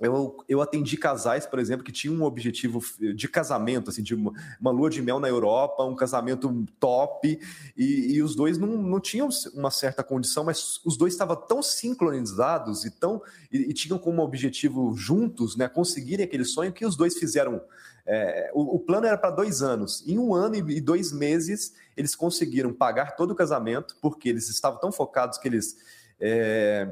Eu, 0.00 0.44
eu 0.48 0.62
atendi 0.62 0.96
casais, 0.96 1.44
por 1.44 1.58
exemplo, 1.58 1.84
que 1.84 1.92
tinham 1.92 2.16
um 2.16 2.22
objetivo 2.22 2.80
de 3.14 3.28
casamento, 3.28 3.90
assim, 3.90 4.02
de 4.02 4.14
uma, 4.14 4.32
uma 4.58 4.70
lua 4.70 4.88
de 4.88 5.02
mel 5.02 5.20
na 5.20 5.28
Europa, 5.28 5.84
um 5.84 5.94
casamento 5.94 6.66
top, 6.78 7.38
e, 7.76 8.14
e, 8.14 8.22
os 8.22 8.34
dois 8.34 8.56
não, 8.56 8.68
não 8.68 8.98
tinham 8.98 9.28
uma 9.54 9.70
certa 9.70 10.02
condição, 10.02 10.42
mas 10.42 10.80
os 10.86 10.96
dois 10.96 11.12
estavam 11.12 11.36
tão 11.36 11.62
sincronizados 11.62 12.84
e, 12.86 12.90
tão, 12.90 13.20
e, 13.52 13.58
e 13.58 13.74
tinham 13.74 13.98
como 13.98 14.22
objetivo 14.22 14.94
juntos 14.94 15.54
né, 15.54 15.68
conseguirem 15.68 16.24
aquele 16.24 16.44
sonho 16.44 16.72
que 16.72 16.86
os 16.86 16.96
dois 16.96 17.18
fizeram. 17.18 17.60
É, 18.06 18.50
o, 18.54 18.76
o, 18.76 18.78
plano 18.78 19.06
era 19.06 19.18
para 19.18 19.30
dois 19.30 19.60
anos. 19.60 20.02
Em 20.08 20.18
um 20.18 20.34
ano 20.34 20.56
e 20.56 20.80
dois 20.80 21.12
meses, 21.12 21.74
eles 21.94 22.16
conseguiram 22.16 22.72
pagar 22.72 23.16
todo 23.16 23.32
o 23.32 23.34
casamento, 23.34 23.96
porque 24.00 24.30
eles 24.30 24.48
estavam 24.48 24.80
tão 24.80 24.90
focados 24.90 25.36
que 25.36 25.46
eles. 25.46 25.76
É, 26.18 26.88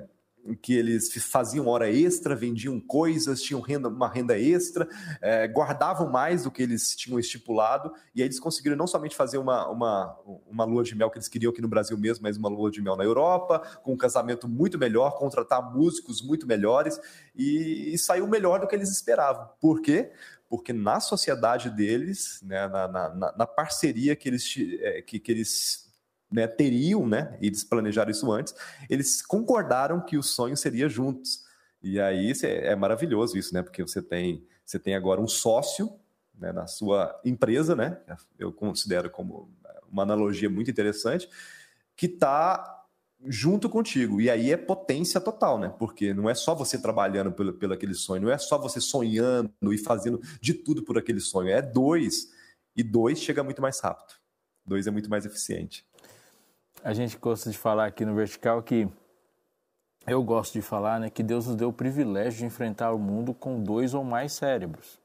que 0.62 0.74
eles 0.74 1.12
faziam 1.24 1.66
hora 1.66 1.90
extra, 1.90 2.34
vendiam 2.34 2.80
coisas, 2.80 3.42
tinham 3.42 3.60
renda, 3.60 3.88
uma 3.88 4.08
renda 4.08 4.38
extra, 4.38 4.88
é, 5.20 5.46
guardavam 5.46 6.10
mais 6.10 6.44
do 6.44 6.50
que 6.50 6.62
eles 6.62 6.94
tinham 6.96 7.18
estipulado, 7.18 7.92
e 8.14 8.22
aí 8.22 8.28
eles 8.28 8.40
conseguiram 8.40 8.76
não 8.76 8.86
somente 8.86 9.14
fazer 9.14 9.38
uma, 9.38 9.68
uma, 9.68 10.18
uma 10.46 10.64
lua 10.64 10.82
de 10.82 10.94
mel 10.94 11.10
que 11.10 11.18
eles 11.18 11.28
queriam 11.28 11.50
aqui 11.50 11.60
no 11.60 11.68
Brasil 11.68 11.96
mesmo, 11.98 12.22
mas 12.22 12.36
uma 12.36 12.48
lua 12.48 12.70
de 12.70 12.80
mel 12.80 12.96
na 12.96 13.04
Europa, 13.04 13.60
com 13.82 13.92
um 13.92 13.96
casamento 13.96 14.48
muito 14.48 14.78
melhor, 14.78 15.18
contratar 15.18 15.74
músicos 15.74 16.22
muito 16.22 16.46
melhores, 16.46 16.98
e, 17.34 17.92
e 17.92 17.98
saiu 17.98 18.26
melhor 18.26 18.60
do 18.60 18.66
que 18.66 18.74
eles 18.74 18.90
esperavam. 18.90 19.48
Por 19.60 19.80
quê? 19.80 20.12
Porque 20.48 20.72
na 20.72 20.98
sociedade 20.98 21.68
deles, 21.68 22.40
né, 22.42 22.66
na, 22.68 22.88
na, 22.88 23.34
na 23.36 23.46
parceria 23.46 24.16
que 24.16 24.28
eles, 24.28 24.54
é, 24.80 25.02
que, 25.02 25.18
que 25.18 25.30
eles 25.30 25.87
né, 26.30 26.46
teriam, 26.46 27.06
né, 27.06 27.36
eles 27.40 27.64
planejaram 27.64 28.10
isso 28.10 28.30
antes, 28.30 28.54
eles 28.88 29.22
concordaram 29.22 30.00
que 30.00 30.16
o 30.16 30.22
sonho 30.22 30.56
seria 30.56 30.88
juntos. 30.88 31.46
E 31.82 32.00
aí 32.00 32.32
é 32.42 32.74
maravilhoso 32.74 33.38
isso, 33.38 33.54
né? 33.54 33.62
Porque 33.62 33.82
você 33.82 34.02
tem, 34.02 34.44
você 34.64 34.78
tem 34.78 34.94
agora 34.94 35.20
um 35.20 35.28
sócio 35.28 35.92
né, 36.36 36.52
na 36.52 36.66
sua 36.66 37.18
empresa, 37.24 37.74
né? 37.76 37.98
Eu 38.38 38.52
considero 38.52 39.10
como 39.10 39.48
uma 39.90 40.02
analogia 40.02 40.50
muito 40.50 40.70
interessante, 40.70 41.28
que 41.96 42.06
está 42.06 42.84
junto 43.24 43.68
contigo. 43.68 44.20
E 44.20 44.28
aí 44.28 44.52
é 44.52 44.56
potência 44.56 45.20
total, 45.20 45.58
né? 45.58 45.72
Porque 45.78 46.12
não 46.12 46.28
é 46.28 46.34
só 46.34 46.54
você 46.54 46.80
trabalhando 46.80 47.32
pelo, 47.32 47.52
pelo 47.54 47.74
aquele 47.74 47.94
sonho, 47.94 48.22
não 48.22 48.30
é 48.30 48.38
só 48.38 48.58
você 48.58 48.80
sonhando 48.80 49.72
e 49.72 49.78
fazendo 49.78 50.20
de 50.40 50.54
tudo 50.54 50.82
por 50.82 50.98
aquele 50.98 51.20
sonho. 51.20 51.48
É 51.48 51.62
dois. 51.62 52.32
E 52.76 52.82
dois 52.82 53.20
chega 53.20 53.42
muito 53.42 53.62
mais 53.62 53.78
rápido. 53.80 54.14
Dois 54.66 54.86
é 54.86 54.90
muito 54.90 55.08
mais 55.08 55.24
eficiente 55.24 55.86
a 56.82 56.92
gente 56.92 57.16
gosta 57.18 57.50
de 57.50 57.58
falar 57.58 57.86
aqui 57.86 58.04
no 58.04 58.14
Vertical 58.14 58.62
que 58.62 58.88
eu 60.06 60.22
gosto 60.22 60.54
de 60.54 60.62
falar, 60.62 61.00
né, 61.00 61.10
que 61.10 61.22
Deus 61.22 61.46
nos 61.46 61.56
deu 61.56 61.68
o 61.68 61.72
privilégio 61.72 62.38
de 62.38 62.46
enfrentar 62.46 62.92
o 62.92 62.98
mundo 62.98 63.34
com 63.34 63.62
dois 63.62 63.94
ou 63.94 64.02
mais 64.02 64.32
cérebros. 64.32 64.98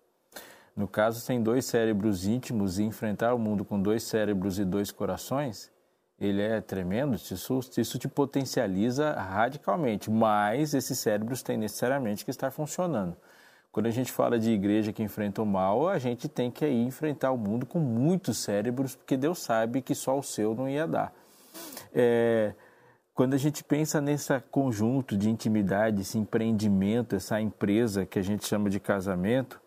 No 0.75 0.87
caso, 0.87 1.25
tem 1.25 1.41
dois 1.41 1.65
cérebros 1.65 2.25
íntimos 2.25 2.79
e 2.79 2.83
enfrentar 2.83 3.33
o 3.33 3.39
mundo 3.39 3.65
com 3.65 3.79
dois 3.79 4.03
cérebros 4.03 4.57
e 4.57 4.65
dois 4.65 4.91
corações, 4.91 5.71
ele 6.19 6.41
é 6.41 6.61
tremendo, 6.61 7.15
isso, 7.15 7.59
isso 7.77 7.99
te 7.99 8.07
potencializa 8.07 9.11
radicalmente, 9.13 10.09
mas 10.09 10.73
esses 10.73 10.97
cérebros 10.97 11.43
têm 11.43 11.57
necessariamente 11.57 12.23
que 12.23 12.31
estar 12.31 12.49
funcionando. 12.49 13.17
Quando 13.71 13.87
a 13.87 13.91
gente 13.91 14.11
fala 14.11 14.39
de 14.39 14.51
igreja 14.51 14.93
que 14.93 15.03
enfrenta 15.03 15.41
o 15.41 15.45
mal, 15.45 15.89
a 15.89 15.97
gente 15.99 16.29
tem 16.29 16.49
que 16.49 16.65
ir 16.65 16.85
enfrentar 16.85 17.31
o 17.31 17.37
mundo 17.37 17.65
com 17.65 17.79
muitos 17.79 18.37
cérebros, 18.37 18.95
porque 18.95 19.17
Deus 19.17 19.39
sabe 19.39 19.81
que 19.81 19.95
só 19.95 20.17
o 20.17 20.23
seu 20.23 20.55
não 20.55 20.69
ia 20.69 20.87
dar. 20.87 21.13
É, 21.93 22.53
quando 23.13 23.35
a 23.35 23.37
gente 23.37 23.63
pensa 23.63 24.01
nesse 24.01 24.39
conjunto 24.51 25.15
de 25.15 25.29
intimidade, 25.29 26.01
esse 26.01 26.17
empreendimento, 26.17 27.15
essa 27.15 27.39
empresa 27.39 28.05
que 28.05 28.17
a 28.17 28.23
gente 28.23 28.45
chama 28.45 28.69
de 28.69 28.79
casamento, 28.79 29.61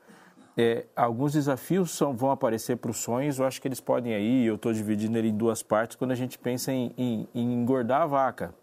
é, 0.57 0.87
alguns 0.97 1.35
desafios 1.35 1.91
são, 1.91 2.17
vão 2.17 2.31
aparecer 2.31 2.77
para 2.79 2.91
os 2.91 2.97
sonhos, 2.97 3.39
eu 3.39 3.47
acho 3.47 3.61
que 3.61 3.69
eles 3.69 3.81
podem 3.81 4.15
aí, 4.15 4.47
eu 4.47 4.57
estou 4.57 4.73
dividindo 4.73 5.17
ele 5.17 5.29
em 5.29 5.37
duas 5.37 5.63
partes, 5.63 5.97
quando 5.97 6.13
a 6.13 6.17
gente 6.17 6.39
pensa 6.39 6.73
em, 6.73 6.93
em, 6.97 7.29
em 7.35 7.53
engordar 7.53 8.03
a 8.03 8.07
vaca, 8.07 8.55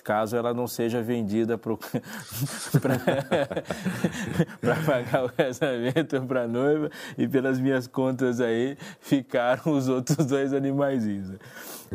caso 0.00 0.36
ela 0.36 0.54
não 0.54 0.66
seja 0.66 1.02
vendida 1.02 1.58
para 1.58 1.76
pagar 4.86 5.24
o 5.24 5.32
casamento 5.32 6.20
para 6.22 6.42
a 6.42 6.48
noiva 6.48 6.90
e 7.16 7.28
pelas 7.28 7.58
minhas 7.58 7.86
contas 7.86 8.40
aí 8.40 8.76
ficaram 9.00 9.72
os 9.72 9.88
outros 9.88 10.26
dois 10.26 10.52
animaizinhos. 10.52 11.38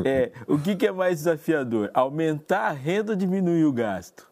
É, 0.03 0.31
o 0.47 0.57
que, 0.57 0.75
que 0.75 0.87
é 0.87 0.91
mais 0.91 1.19
desafiador? 1.19 1.91
Aumentar 1.93 2.69
a 2.69 2.71
renda 2.71 3.11
ou 3.11 3.17
diminuir 3.17 3.65
o 3.65 3.73
gasto? 3.73 4.27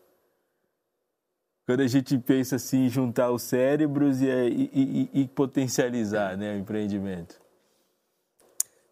Quando 1.66 1.82
a 1.82 1.88
gente 1.88 2.18
pensa 2.18 2.56
assim, 2.56 2.90
juntar 2.90 3.32
os 3.32 3.44
cérebros 3.44 4.22
e, 4.22 4.26
e, 4.26 5.10
e, 5.14 5.22
e 5.22 5.28
potencializar 5.28 6.36
né, 6.36 6.56
o 6.56 6.58
empreendimento. 6.58 7.40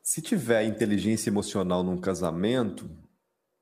Se 0.03 0.21
tiver 0.21 0.63
inteligência 0.63 1.29
emocional 1.29 1.83
num 1.83 1.97
casamento, 1.97 2.89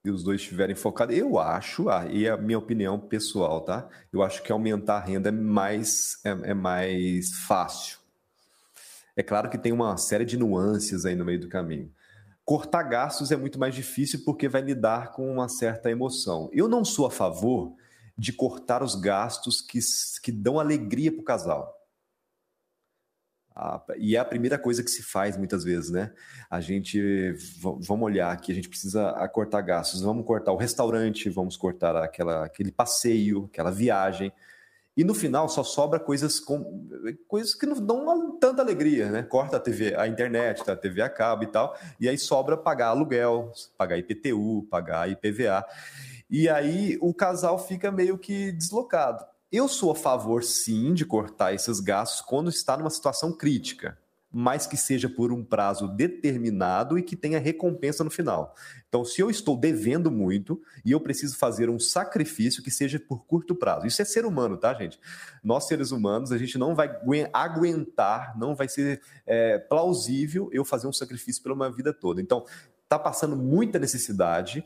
e 0.07 0.11
os 0.11 0.23
dois 0.23 0.41
estiverem 0.41 0.75
focados, 0.75 1.15
eu 1.15 1.37
acho, 1.37 1.89
ah, 1.89 2.05
e 2.07 2.27
a 2.27 2.37
minha 2.37 2.57
opinião 2.57 2.99
pessoal, 2.99 3.61
tá? 3.61 3.87
Eu 4.11 4.23
acho 4.23 4.41
que 4.41 4.51
aumentar 4.51 4.97
a 4.97 5.05
renda 5.05 5.29
é 5.29 5.31
mais, 5.31 6.19
é, 6.23 6.29
é 6.51 6.53
mais 6.53 7.31
fácil. 7.45 7.97
É 9.15 9.23
claro 9.23 9.49
que 9.49 9.57
tem 9.57 9.71
uma 9.71 9.97
série 9.97 10.25
de 10.25 10.37
nuances 10.37 11.05
aí 11.05 11.15
no 11.15 11.25
meio 11.25 11.39
do 11.39 11.49
caminho. 11.49 11.91
Cortar 12.45 12.83
gastos 12.83 13.31
é 13.31 13.35
muito 13.35 13.59
mais 13.59 13.75
difícil 13.75 14.21
porque 14.23 14.47
vai 14.47 14.61
lidar 14.61 15.11
com 15.11 15.31
uma 15.31 15.49
certa 15.49 15.91
emoção. 15.91 16.49
Eu 16.53 16.67
não 16.67 16.85
sou 16.85 17.05
a 17.05 17.11
favor 17.11 17.73
de 18.17 18.31
cortar 18.31 18.81
os 18.81 18.95
gastos 18.95 19.61
que, 19.61 19.79
que 20.23 20.31
dão 20.31 20.59
alegria 20.59 21.11
para 21.11 21.21
o 21.21 21.25
casal 21.25 21.76
e 23.97 24.15
é 24.15 24.19
a 24.19 24.25
primeira 24.25 24.57
coisa 24.57 24.83
que 24.83 24.91
se 24.91 25.01
faz 25.01 25.37
muitas 25.37 25.63
vezes, 25.63 25.89
né? 25.89 26.11
A 26.49 26.61
gente, 26.61 27.33
vamos 27.61 28.05
olhar 28.05 28.31
aqui, 28.31 28.51
a 28.51 28.55
gente 28.55 28.69
precisa 28.69 29.11
cortar 29.29 29.61
gastos, 29.61 30.01
vamos 30.01 30.25
cortar 30.25 30.51
o 30.51 30.57
restaurante, 30.57 31.29
vamos 31.29 31.57
cortar 31.57 31.95
aquela, 31.95 32.45
aquele 32.45 32.71
passeio, 32.71 33.49
aquela 33.51 33.71
viagem, 33.71 34.31
e 34.97 35.03
no 35.03 35.13
final 35.13 35.47
só 35.47 35.63
sobra 35.63 35.99
coisas 35.99 36.39
com 36.39 36.89
coisas 37.27 37.53
que 37.53 37.67
não 37.67 37.79
dão 37.79 38.03
uma, 38.03 38.39
tanta 38.39 38.63
alegria, 38.63 39.11
né? 39.11 39.21
Corta 39.21 39.57
a 39.57 39.59
TV, 39.59 39.95
a 39.95 40.07
internet, 40.07 40.65
tá? 40.65 40.73
a 40.73 40.75
TV 40.75 41.03
a 41.03 41.09
cabo 41.09 41.43
e 41.43 41.47
tal, 41.47 41.77
e 41.99 42.09
aí 42.09 42.17
sobra 42.17 42.57
pagar 42.57 42.87
aluguel, 42.87 43.51
pagar 43.77 43.99
IPTU, 43.99 44.67
pagar 44.71 45.07
IPVA. 45.07 45.63
E 46.27 46.49
aí 46.49 46.97
o 46.99 47.13
casal 47.13 47.59
fica 47.59 47.91
meio 47.91 48.17
que 48.17 48.51
deslocado. 48.51 49.23
Eu 49.49 49.69
sou 49.69 49.91
a 49.91 49.95
favor, 49.95 50.43
sim, 50.43 50.93
de 50.93 51.05
cortar 51.05 51.53
esses 51.53 51.79
gastos 51.79 52.19
quando 52.19 52.49
está 52.49 52.75
numa 52.75 52.89
situação 52.89 53.31
crítica, 53.31 53.97
mas 54.29 54.67
que 54.67 54.75
seja 54.75 55.07
por 55.07 55.31
um 55.31 55.41
prazo 55.41 55.87
determinado 55.87 56.99
e 56.99 57.01
que 57.01 57.15
tenha 57.15 57.39
recompensa 57.39 58.03
no 58.03 58.09
final. 58.09 58.53
Então, 58.89 59.05
se 59.05 59.21
eu 59.21 59.29
estou 59.29 59.55
devendo 59.55 60.11
muito 60.11 60.61
e 60.83 60.91
eu 60.91 60.99
preciso 60.99 61.37
fazer 61.37 61.69
um 61.69 61.79
sacrifício 61.79 62.61
que 62.61 62.69
seja 62.69 62.99
por 62.99 63.25
curto 63.25 63.55
prazo, 63.55 63.87
isso 63.87 64.01
é 64.01 64.05
ser 64.05 64.25
humano, 64.25 64.57
tá, 64.57 64.73
gente? 64.73 64.99
Nós, 65.41 65.65
seres 65.65 65.91
humanos, 65.91 66.33
a 66.33 66.37
gente 66.37 66.57
não 66.57 66.75
vai 66.75 66.93
aguentar, 67.31 68.37
não 68.37 68.53
vai 68.53 68.67
ser 68.67 69.01
é, 69.25 69.57
plausível 69.57 70.49
eu 70.51 70.65
fazer 70.65 70.87
um 70.87 70.93
sacrifício 70.93 71.41
pela 71.41 71.55
uma 71.55 71.71
vida 71.71 71.93
toda. 71.93 72.21
Então, 72.21 72.43
está 72.83 72.99
passando 72.99 73.37
muita 73.37 73.79
necessidade 73.79 74.65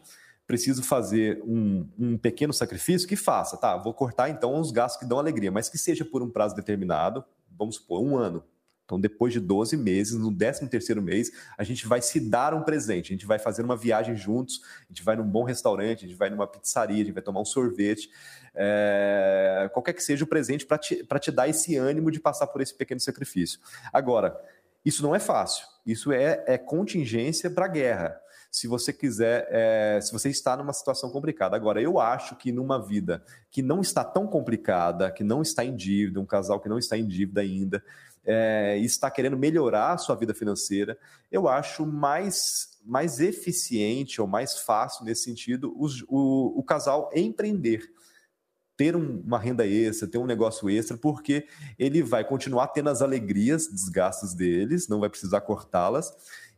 preciso 0.51 0.83
fazer 0.83 1.41
um, 1.45 1.87
um, 1.97 2.17
pequeno 2.17 2.51
sacrifício, 2.51 3.07
que 3.07 3.15
faça, 3.15 3.55
tá? 3.55 3.77
Vou 3.77 3.93
cortar 3.93 4.29
então 4.29 4.59
os 4.59 4.69
gastos 4.69 4.99
que 4.99 5.07
dão 5.07 5.17
alegria, 5.17 5.49
mas 5.49 5.69
que 5.69 5.77
seja 5.77 6.03
por 6.03 6.21
um 6.21 6.29
prazo 6.29 6.53
determinado, 6.53 7.23
vamos 7.57 7.77
supor, 7.77 8.03
um 8.03 8.17
ano. 8.17 8.43
Então, 8.83 8.99
depois 8.99 9.31
de 9.31 9.39
12 9.39 9.77
meses, 9.77 10.19
no 10.19 10.35
13 10.35 10.67
terceiro 10.67 11.01
mês, 11.01 11.31
a 11.57 11.63
gente 11.63 11.87
vai 11.87 12.01
se 12.01 12.19
dar 12.19 12.53
um 12.53 12.63
presente, 12.63 13.13
a 13.13 13.15
gente 13.15 13.25
vai 13.25 13.39
fazer 13.39 13.63
uma 13.63 13.77
viagem 13.77 14.13
juntos, 14.13 14.59
a 14.89 14.91
gente 14.91 15.01
vai 15.03 15.15
num 15.15 15.23
bom 15.23 15.45
restaurante, 15.45 16.03
a 16.03 16.07
gente 16.09 16.17
vai 16.17 16.29
numa 16.29 16.45
pizzaria, 16.45 17.01
a 17.01 17.05
gente 17.05 17.13
vai 17.13 17.23
tomar 17.23 17.39
um 17.39 17.45
sorvete, 17.45 18.09
é... 18.53 19.69
qualquer 19.71 19.93
que 19.93 20.03
seja 20.03 20.25
o 20.25 20.27
presente 20.27 20.65
para 20.65 20.77
te, 20.77 21.07
te 21.21 21.31
dar 21.31 21.47
esse 21.47 21.77
ânimo 21.77 22.11
de 22.11 22.19
passar 22.19 22.47
por 22.47 22.61
esse 22.61 22.75
pequeno 22.75 22.99
sacrifício. 22.99 23.61
Agora, 23.93 24.37
isso 24.83 25.01
não 25.01 25.15
é 25.15 25.19
fácil, 25.19 25.65
isso 25.85 26.11
é, 26.11 26.43
é 26.45 26.57
contingência 26.57 27.49
para 27.49 27.67
a 27.67 27.69
guerra 27.69 28.21
se 28.51 28.67
você 28.67 28.91
quiser, 28.91 29.47
é, 29.49 30.01
se 30.01 30.11
você 30.11 30.29
está 30.29 30.57
numa 30.57 30.73
situação 30.73 31.09
complicada. 31.09 31.55
Agora, 31.55 31.81
eu 31.81 31.99
acho 31.99 32.35
que 32.35 32.51
numa 32.51 32.77
vida 32.85 33.23
que 33.49 33.61
não 33.61 33.79
está 33.79 34.03
tão 34.03 34.27
complicada, 34.27 35.09
que 35.09 35.23
não 35.23 35.41
está 35.41 35.63
em 35.63 35.73
dívida, 35.73 36.19
um 36.19 36.25
casal 36.25 36.59
que 36.59 36.67
não 36.67 36.77
está 36.77 36.97
em 36.97 37.07
dívida 37.07 37.39
ainda, 37.39 37.81
é, 38.25 38.77
e 38.77 38.83
está 38.83 39.09
querendo 39.09 39.37
melhorar 39.37 39.93
a 39.93 39.97
sua 39.97 40.15
vida 40.15 40.33
financeira, 40.33 40.97
eu 41.31 41.47
acho 41.47 41.85
mais, 41.85 42.77
mais 42.85 43.21
eficiente 43.21 44.19
ou 44.19 44.27
mais 44.27 44.59
fácil 44.59 45.05
nesse 45.05 45.23
sentido 45.23 45.73
o, 45.75 46.59
o, 46.59 46.63
casal 46.63 47.09
empreender 47.15 47.89
ter 48.77 48.95
um, 48.95 49.21
uma 49.21 49.37
renda 49.37 49.65
extra, 49.67 50.07
ter 50.07 50.17
um 50.17 50.25
negócio 50.25 50.67
extra, 50.69 50.97
porque 50.97 51.45
ele 51.77 52.01
vai 52.01 52.23
continuar 52.23 52.67
tendo 52.69 52.89
as 52.89 53.01
alegrias 53.01 53.67
dos 53.67 53.89
gastos 53.89 54.33
deles, 54.33 54.87
não 54.87 54.99
vai 54.99 55.09
precisar 55.09 55.41
cortá-las, 55.41 56.11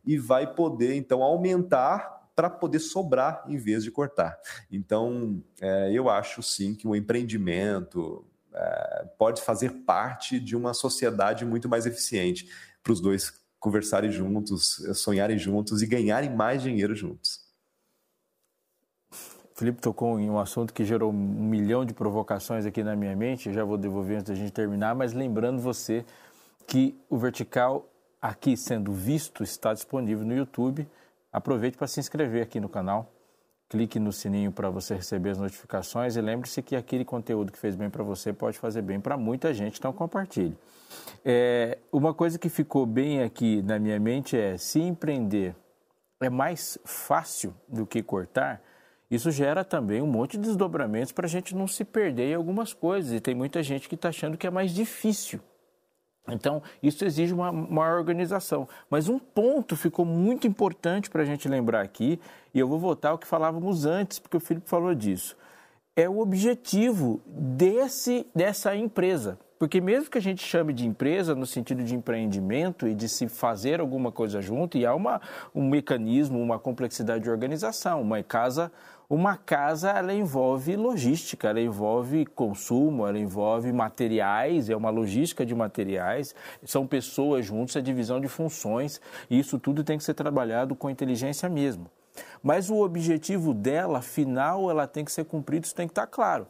e 0.04 0.18
vai 0.18 0.52
poder 0.52 0.94
então 0.94 1.22
aumentar 1.22 2.30
para 2.34 2.50
poder 2.50 2.80
sobrar 2.80 3.44
em 3.46 3.56
vez 3.56 3.84
de 3.84 3.90
cortar. 3.90 4.36
Então, 4.70 5.42
é, 5.60 5.92
eu 5.92 6.08
acho 6.08 6.42
sim 6.42 6.74
que 6.74 6.86
o 6.86 6.96
empreendimento 6.96 8.24
é, 8.52 9.08
pode 9.16 9.40
fazer 9.42 9.70
parte 9.84 10.40
de 10.40 10.56
uma 10.56 10.74
sociedade 10.74 11.44
muito 11.44 11.68
mais 11.68 11.86
eficiente 11.86 12.48
para 12.82 12.92
os 12.92 13.00
dois 13.00 13.32
conversarem 13.58 14.10
juntos, 14.10 14.82
sonharem 14.94 15.38
juntos 15.38 15.80
e 15.80 15.86
ganharem 15.86 16.28
mais 16.28 16.62
dinheiro 16.62 16.94
juntos. 16.94 17.44
Felipe 19.54 19.80
tocou 19.80 20.18
em 20.18 20.28
um 20.28 20.38
assunto 20.38 20.74
que 20.74 20.84
gerou 20.84 21.12
um 21.12 21.44
milhão 21.48 21.84
de 21.84 21.94
provocações 21.94 22.66
aqui 22.66 22.82
na 22.82 22.96
minha 22.96 23.14
mente, 23.14 23.52
já 23.52 23.64
vou 23.64 23.78
devolver 23.78 24.18
antes 24.18 24.30
da 24.30 24.34
gente 24.34 24.52
terminar, 24.52 24.94
mas 24.96 25.12
lembrando 25.12 25.62
você 25.62 26.04
que 26.66 26.98
o 27.08 27.16
vertical 27.16 27.88
aqui 28.24 28.56
sendo 28.56 28.90
visto 28.90 29.42
está 29.42 29.74
disponível 29.74 30.24
no 30.24 30.34
YouTube. 30.34 30.88
Aproveite 31.30 31.76
para 31.76 31.86
se 31.86 32.00
inscrever 32.00 32.42
aqui 32.42 32.58
no 32.58 32.70
canal. 32.70 33.12
Clique 33.68 33.98
no 33.98 34.12
sininho 34.12 34.50
para 34.50 34.70
você 34.70 34.94
receber 34.94 35.30
as 35.30 35.38
notificações 35.38 36.16
e 36.16 36.22
lembre-se 36.22 36.62
que 36.62 36.74
aquele 36.74 37.04
conteúdo 37.04 37.52
que 37.52 37.58
fez 37.58 37.76
bem 37.76 37.90
para 37.90 38.02
você 38.02 38.32
pode 38.32 38.58
fazer 38.58 38.80
bem 38.80 38.98
para 38.98 39.18
muita 39.18 39.52
gente, 39.52 39.78
então 39.78 39.92
compartilhe. 39.92 40.56
É, 41.22 41.76
uma 41.92 42.14
coisa 42.14 42.38
que 42.38 42.48
ficou 42.48 42.86
bem 42.86 43.22
aqui 43.22 43.60
na 43.62 43.78
minha 43.78 44.00
mente 44.00 44.38
é: 44.38 44.56
se 44.56 44.80
empreender 44.80 45.54
é 46.20 46.30
mais 46.30 46.78
fácil 46.84 47.54
do 47.68 47.84
que 47.84 48.02
cortar, 48.02 48.62
isso 49.10 49.30
gera 49.30 49.64
também 49.64 50.00
um 50.00 50.06
monte 50.06 50.38
de 50.38 50.44
desdobramentos 50.44 51.12
para 51.12 51.26
a 51.26 51.28
gente 51.28 51.54
não 51.54 51.66
se 51.66 51.84
perder 51.84 52.30
em 52.30 52.34
algumas 52.34 52.72
coisas. 52.72 53.12
E 53.12 53.20
tem 53.20 53.34
muita 53.34 53.62
gente 53.62 53.86
que 53.86 53.96
está 53.96 54.08
achando 54.08 54.38
que 54.38 54.46
é 54.46 54.50
mais 54.50 54.72
difícil. 54.72 55.40
Então, 56.28 56.62
isso 56.82 57.04
exige 57.04 57.34
uma 57.34 57.52
maior 57.52 57.98
organização. 57.98 58.66
Mas 58.88 59.08
um 59.08 59.18
ponto 59.18 59.76
ficou 59.76 60.04
muito 60.04 60.46
importante 60.46 61.10
para 61.10 61.22
a 61.22 61.24
gente 61.24 61.48
lembrar 61.48 61.82
aqui, 61.82 62.18
e 62.52 62.58
eu 62.58 62.66
vou 62.66 62.78
voltar 62.78 63.10
ao 63.10 63.18
que 63.18 63.26
falávamos 63.26 63.84
antes, 63.84 64.18
porque 64.18 64.36
o 64.36 64.40
Felipe 64.40 64.68
falou 64.68 64.94
disso. 64.94 65.36
É 65.94 66.08
o 66.08 66.18
objetivo 66.18 67.20
desse, 67.26 68.26
dessa 68.34 68.74
empresa. 68.74 69.38
Porque 69.58 69.80
mesmo 69.80 70.10
que 70.10 70.18
a 70.18 70.20
gente 70.20 70.42
chame 70.42 70.72
de 70.72 70.86
empresa 70.86 71.34
no 71.34 71.46
sentido 71.46 71.84
de 71.84 71.94
empreendimento 71.94 72.88
e 72.88 72.94
de 72.94 73.08
se 73.08 73.28
fazer 73.28 73.80
alguma 73.80 74.10
coisa 74.10 74.40
junto, 74.42 74.76
e 74.76 74.84
há 74.84 74.94
uma, 74.94 75.20
um 75.54 75.68
mecanismo, 75.68 76.40
uma 76.40 76.58
complexidade 76.58 77.24
de 77.24 77.30
organização. 77.30 78.02
Uma 78.02 78.22
casa 78.22 78.72
uma 79.08 79.36
casa 79.36 79.90
ela 79.90 80.14
envolve 80.14 80.76
logística, 80.76 81.48
ela 81.48 81.60
envolve 81.60 82.24
consumo, 82.24 83.06
ela 83.06 83.18
envolve 83.18 83.72
materiais, 83.72 84.70
é 84.70 84.76
uma 84.76 84.90
logística 84.90 85.44
de 85.44 85.54
materiais, 85.54 86.34
são 86.64 86.86
pessoas 86.86 87.44
juntos, 87.44 87.76
é 87.76 87.80
divisão 87.80 88.20
de 88.20 88.28
funções, 88.28 89.00
e 89.28 89.38
isso 89.38 89.58
tudo 89.58 89.84
tem 89.84 89.98
que 89.98 90.04
ser 90.04 90.14
trabalhado 90.14 90.74
com 90.74 90.88
inteligência 90.88 91.48
mesmo. 91.48 91.90
Mas 92.42 92.70
o 92.70 92.76
objetivo 92.76 93.52
dela, 93.52 94.00
final, 94.00 94.70
ela 94.70 94.86
tem 94.86 95.04
que 95.04 95.12
ser 95.12 95.24
cumprido, 95.24 95.66
isso 95.66 95.74
tem 95.74 95.86
que 95.86 95.92
estar 95.92 96.06
claro. 96.06 96.46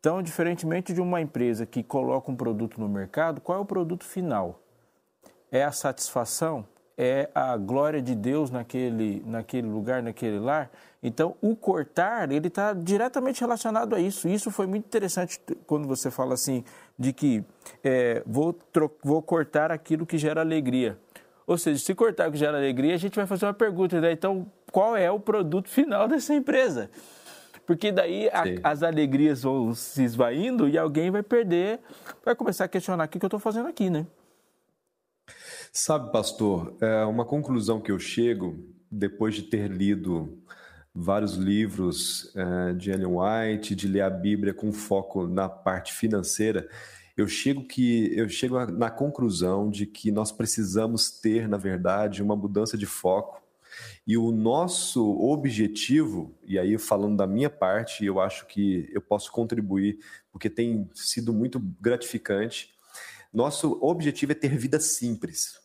Então, 0.00 0.22
diferentemente 0.22 0.92
de 0.92 1.00
uma 1.00 1.20
empresa 1.20 1.66
que 1.66 1.82
coloca 1.82 2.30
um 2.30 2.36
produto 2.36 2.80
no 2.80 2.88
mercado, 2.88 3.40
qual 3.40 3.58
é 3.58 3.60
o 3.60 3.64
produto 3.64 4.04
final? 4.04 4.60
É 5.50 5.64
a 5.64 5.72
satisfação? 5.72 6.64
É 7.00 7.30
a 7.32 7.56
glória 7.56 8.02
de 8.02 8.12
Deus 8.12 8.50
naquele, 8.50 9.22
naquele 9.24 9.68
lugar, 9.68 10.02
naquele 10.02 10.40
lar? 10.40 10.68
Então, 11.00 11.36
o 11.40 11.54
cortar, 11.54 12.32
ele 12.32 12.48
está 12.48 12.72
diretamente 12.72 13.40
relacionado 13.40 13.94
a 13.94 14.00
isso. 14.00 14.28
Isso 14.28 14.50
foi 14.50 14.66
muito 14.66 14.84
interessante 14.84 15.40
quando 15.64 15.86
você 15.86 16.10
fala 16.10 16.34
assim, 16.34 16.64
de 16.98 17.12
que 17.12 17.44
é, 17.84 18.20
vou, 18.26 18.58
vou 19.04 19.22
cortar 19.22 19.70
aquilo 19.70 20.04
que 20.04 20.18
gera 20.18 20.40
alegria. 20.40 20.98
Ou 21.46 21.56
seja, 21.56 21.78
se 21.82 21.94
cortar 21.94 22.28
o 22.28 22.32
que 22.32 22.38
gera 22.38 22.58
alegria, 22.58 22.94
a 22.94 22.98
gente 22.98 23.14
vai 23.14 23.26
fazer 23.26 23.46
uma 23.46 23.54
pergunta, 23.54 24.00
né? 24.00 24.10
Então, 24.10 24.44
qual 24.72 24.96
é 24.96 25.08
o 25.08 25.20
produto 25.20 25.68
final 25.68 26.06
dessa 26.08 26.34
empresa? 26.34 26.90
Porque 27.64 27.92
daí 27.92 28.28
a, 28.30 28.70
as 28.70 28.82
alegrias 28.82 29.42
vão 29.42 29.74
se 29.74 30.02
esvaindo 30.02 30.68
e 30.68 30.76
alguém 30.76 31.10
vai 31.10 31.22
perder, 31.22 31.78
vai 32.24 32.34
começar 32.34 32.64
a 32.64 32.68
questionar 32.68 33.04
o 33.04 33.08
que, 33.08 33.18
que 33.18 33.24
eu 33.24 33.28
estou 33.28 33.38
fazendo 33.38 33.68
aqui, 33.68 33.88
né? 33.88 34.06
Sabe, 35.72 36.10
pastor, 36.10 36.76
é 36.80 37.04
uma 37.04 37.24
conclusão 37.24 37.80
que 37.80 37.92
eu 37.92 37.98
chego 37.98 38.58
depois 38.90 39.34
de 39.34 39.42
ter 39.42 39.70
lido 39.70 40.42
vários 40.94 41.34
livros 41.34 42.34
uh, 42.34 42.74
de 42.74 42.90
Ellen 42.90 43.18
White, 43.18 43.74
de 43.74 43.86
ler 43.86 44.00
a 44.00 44.10
Bíblia 44.10 44.52
com 44.52 44.72
foco 44.72 45.26
na 45.26 45.48
parte 45.48 45.92
financeira, 45.92 46.68
eu 47.18 47.26
chego 47.26 47.64
que 47.64 48.16
eu 48.16 48.28
chego 48.28 48.64
na 48.66 48.88
conclusão 48.90 49.68
de 49.68 49.86
que 49.86 50.12
nós 50.12 50.30
precisamos 50.30 51.10
ter, 51.10 51.48
na 51.48 51.56
verdade, 51.56 52.22
uma 52.22 52.36
mudança 52.36 52.78
de 52.78 52.86
foco. 52.86 53.42
E 54.06 54.16
o 54.16 54.30
nosso 54.30 55.04
objetivo, 55.20 56.32
e 56.46 56.56
aí 56.58 56.78
falando 56.78 57.16
da 57.16 57.26
minha 57.26 57.50
parte, 57.50 58.04
eu 58.04 58.20
acho 58.20 58.46
que 58.46 58.88
eu 58.92 59.00
posso 59.00 59.32
contribuir, 59.32 59.98
porque 60.30 60.48
tem 60.48 60.88
sido 60.94 61.32
muito 61.32 61.58
gratificante. 61.80 62.72
Nosso 63.38 63.78
objetivo 63.80 64.32
é 64.32 64.34
ter 64.34 64.58
vida 64.58 64.80
simples. 64.80 65.60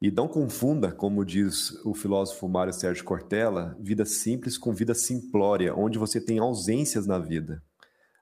E 0.00 0.10
não 0.10 0.26
confunda, 0.26 0.90
como 0.90 1.22
diz 1.22 1.72
o 1.84 1.92
filósofo 1.92 2.48
Mário 2.48 2.72
Sérgio 2.72 3.04
Cortella, 3.04 3.76
vida 3.78 4.06
simples 4.06 4.56
com 4.56 4.72
vida 4.72 4.94
simplória, 4.94 5.74
onde 5.74 5.98
você 5.98 6.18
tem 6.18 6.38
ausências 6.38 7.06
na 7.06 7.18
vida 7.18 7.62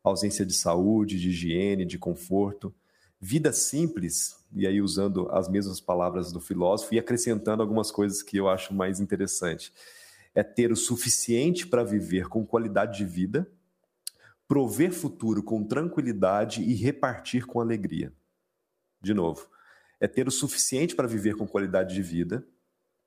ausência 0.03 0.45
de 0.45 0.53
saúde, 0.53 1.21
de 1.21 1.31
higiene, 1.31 1.85
de 1.85 1.97
conforto. 1.97 2.75
Vida 3.21 3.53
simples, 3.53 4.37
e 4.53 4.67
aí 4.67 4.81
usando 4.81 5.29
as 5.31 5.49
mesmas 5.49 5.81
palavras 5.81 6.33
do 6.33 6.41
filósofo 6.41 6.93
e 6.93 6.99
acrescentando 6.99 7.63
algumas 7.63 7.93
coisas 7.93 8.21
que 8.21 8.37
eu 8.37 8.49
acho 8.49 8.75
mais 8.75 8.99
interessante. 8.99 9.73
É 10.35 10.43
ter 10.43 10.73
o 10.73 10.77
suficiente 10.77 11.69
para 11.69 11.85
viver 11.85 12.27
com 12.27 12.45
qualidade 12.45 12.99
de 12.99 13.05
vida, 13.05 13.49
prover 14.49 14.93
futuro 14.93 15.43
com 15.43 15.65
tranquilidade 15.65 16.63
e 16.63 16.75
repartir 16.75 17.47
com 17.47 17.61
alegria. 17.61 18.13
De 19.01 19.13
novo, 19.13 19.49
é 20.01 20.07
ter 20.07 20.29
o 20.29 20.31
suficiente 20.31 20.95
para 20.95 21.09
viver 21.09 21.37
com 21.37 21.47
qualidade 21.47 21.95
de 21.95 22.03
vida, 22.03 22.47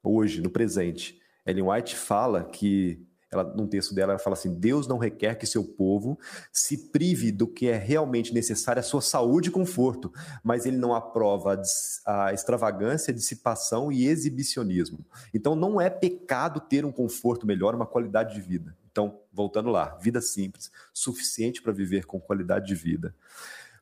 hoje, 0.04 0.42
no 0.42 0.50
presente. 0.50 1.20
Ellen 1.46 1.70
White 1.70 1.96
fala 1.96 2.44
que 2.44 3.06
ela, 3.32 3.44
num 3.44 3.68
texto 3.68 3.94
dela, 3.94 4.14
ela 4.14 4.20
fala 4.20 4.34
assim: 4.34 4.60
Deus 4.60 4.88
não 4.88 4.98
requer 4.98 5.36
que 5.36 5.46
seu 5.46 5.64
povo 5.64 6.18
se 6.52 6.90
prive 6.90 7.32
do 7.32 7.48
que 7.48 7.68
é 7.68 7.78
realmente 7.78 8.34
necessário 8.34 8.80
à 8.80 8.84
sua 8.84 9.02
saúde 9.02 9.50
e 9.50 9.52
conforto, 9.52 10.12
mas 10.44 10.66
ele 10.66 10.78
não 10.78 10.96
aprova 10.96 11.62
a 12.06 12.34
extravagância, 12.34 13.12
a 13.12 13.16
dissipação 13.16 13.92
e 13.92 14.08
exibicionismo. 14.08 15.06
Então, 15.34 15.56
não 15.56 15.80
é 15.80 15.90
pecado 15.90 16.60
ter 16.60 16.86
um 16.86 16.92
conforto 16.92 17.46
melhor, 17.46 17.76
uma 17.76 17.86
qualidade 17.86 18.34
de 18.34 18.42
vida. 18.42 18.76
Então, 19.00 19.22
voltando 19.32 19.70
lá, 19.70 19.98
vida 20.02 20.20
simples, 20.20 20.70
suficiente 20.94 21.62
para 21.62 21.72
viver 21.72 22.06
com 22.06 22.20
qualidade 22.20 22.68
de 22.68 22.76
vida. 22.76 23.16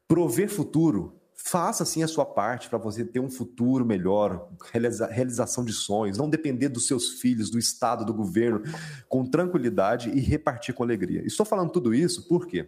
Prover 0.07 0.47
futuro 0.47 1.19
Faça 1.39 1.83
assim 1.83 2.03
a 2.03 2.07
sua 2.07 2.25
parte 2.25 2.67
para 2.67 2.79
você 2.79 3.05
ter 3.05 3.19
um 3.19 3.29
futuro 3.29 3.85
melhor, 3.85 4.49
realiza 4.73 5.05
realização 5.05 5.63
de 5.63 5.71
sonhos, 5.71 6.17
não 6.17 6.29
depender 6.29 6.67
dos 6.67 6.87
seus 6.87 7.21
filhos, 7.21 7.49
do 7.49 7.59
Estado, 7.59 8.03
do 8.03 8.13
governo, 8.13 8.63
com 9.07 9.23
tranquilidade 9.23 10.09
e 10.09 10.19
repartir 10.19 10.73
com 10.73 10.83
alegria. 10.83 11.25
Estou 11.25 11.45
falando 11.45 11.71
tudo 11.71 11.93
isso 11.93 12.27
por 12.27 12.47
quê? 12.47 12.67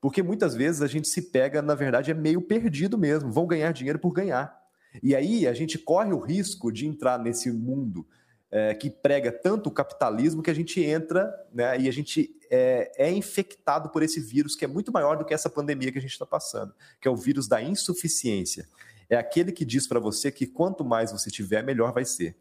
Porque 0.00 0.22
muitas 0.22 0.54
vezes 0.54 0.80
a 0.80 0.86
gente 0.86 1.08
se 1.08 1.22
pega, 1.22 1.60
na 1.60 1.74
verdade, 1.74 2.12
é 2.12 2.14
meio 2.14 2.40
perdido 2.40 2.96
mesmo, 2.96 3.32
vão 3.32 3.46
ganhar 3.46 3.72
dinheiro 3.72 3.98
por 3.98 4.12
ganhar. 4.12 4.56
E 5.02 5.14
aí 5.14 5.46
a 5.46 5.52
gente 5.52 5.76
corre 5.76 6.12
o 6.12 6.20
risco 6.20 6.72
de 6.72 6.86
entrar 6.86 7.18
nesse 7.18 7.50
mundo 7.50 8.06
é, 8.54 8.72
que 8.72 8.88
prega 8.88 9.32
tanto 9.32 9.66
o 9.66 9.72
capitalismo 9.72 10.40
que 10.40 10.48
a 10.48 10.54
gente 10.54 10.80
entra 10.80 11.34
né, 11.52 11.76
e 11.76 11.88
a 11.88 11.92
gente 11.92 12.30
é, 12.48 12.92
é, 12.96 13.10
infectado 13.10 13.88
por 13.88 14.00
esse 14.00 14.20
vírus 14.20 14.54
que 14.54 14.64
é 14.64 14.68
muito 14.68 14.92
maior 14.92 15.16
do 15.16 15.24
que 15.24 15.34
essa 15.34 15.50
pandemia 15.50 15.90
que 15.90 15.98
a 15.98 16.00
gente 16.00 16.12
está 16.12 16.24
passando, 16.24 16.72
que 17.00 17.08
é 17.08 17.10
o 17.10 17.16
vírus 17.16 17.48
da 17.48 17.60
insuficiência. 17.60 18.68
É 19.10 19.16
aquele 19.16 19.50
que 19.50 19.64
diz 19.64 19.88
para 19.88 19.98
você 19.98 20.30
que 20.30 20.46
quanto 20.46 20.84
mais 20.84 21.10
você 21.10 21.32
tiver, 21.32 21.64
melhor 21.64 21.92
vai 21.92 22.04
ser. 22.04 22.36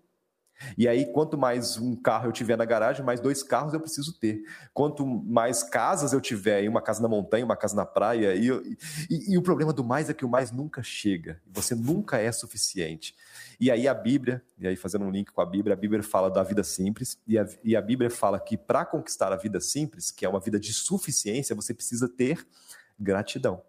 E 0.78 0.88
aí, 0.88 1.06
quanto 1.12 1.38
mais 1.38 1.78
um 1.78 1.96
carro 1.96 2.28
eu 2.28 2.32
tiver 2.32 2.58
na 2.58 2.66
garagem, 2.66 3.04
mais 3.04 3.20
dois 3.20 3.44
carros 3.44 3.74
eu 3.74 3.80
preciso 3.80 4.18
ter. 4.18 4.44
Quanto 4.74 5.06
mais 5.06 5.64
casas 5.64 6.14
eu 6.14 6.22
tiver, 6.22 6.68
uma 6.70 6.82
casa 6.82 7.02
na 7.02 7.08
montanha, 7.08 7.46
uma 7.46 7.56
casa 7.56 7.76
na 7.76 7.86
praia, 7.86 8.36
e, 8.36 8.50
e, 9.10 9.34
e 9.34 9.38
o 9.38 9.42
problema 9.42 9.74
do 9.74 9.84
mais 9.84 10.10
é 10.10 10.14
que 10.14 10.26
o 10.26 10.30
mais 10.30 10.52
nunca 10.52 10.82
chega. 10.82 11.42
Você 11.52 11.76
nunca 11.76 12.18
é 12.18 12.32
suficiente. 12.32 13.16
E 13.60 13.70
aí 13.70 13.88
a 13.88 13.94
Bíblia, 13.94 14.42
e 14.58 14.68
aí 14.68 14.76
fazendo 14.76 15.06
um 15.06 15.12
link 15.12 15.32
com 15.32 15.42
a 15.42 15.46
Bíblia, 15.46 15.74
a 15.74 15.78
Bíblia 15.78 16.02
fala 16.02 16.30
da 16.30 16.44
vida 16.44 16.64
simples, 16.64 17.20
e 17.28 17.38
a, 17.38 17.48
e 17.64 17.76
a 17.76 17.82
Bíblia 17.82 18.10
fala 18.10 18.40
que 18.40 18.58
para 18.58 18.86
conquistar 18.86 19.32
a 19.32 19.36
vida 19.36 19.60
simples, 19.60 20.12
que 20.12 20.26
é 20.26 20.30
uma 20.30 20.40
vida 20.40 20.60
de 20.60 20.74
suficiência, 20.74 21.56
você 21.56 21.74
precisa 21.74 22.08
ter 22.08 22.46
gratidão. 23.00 23.62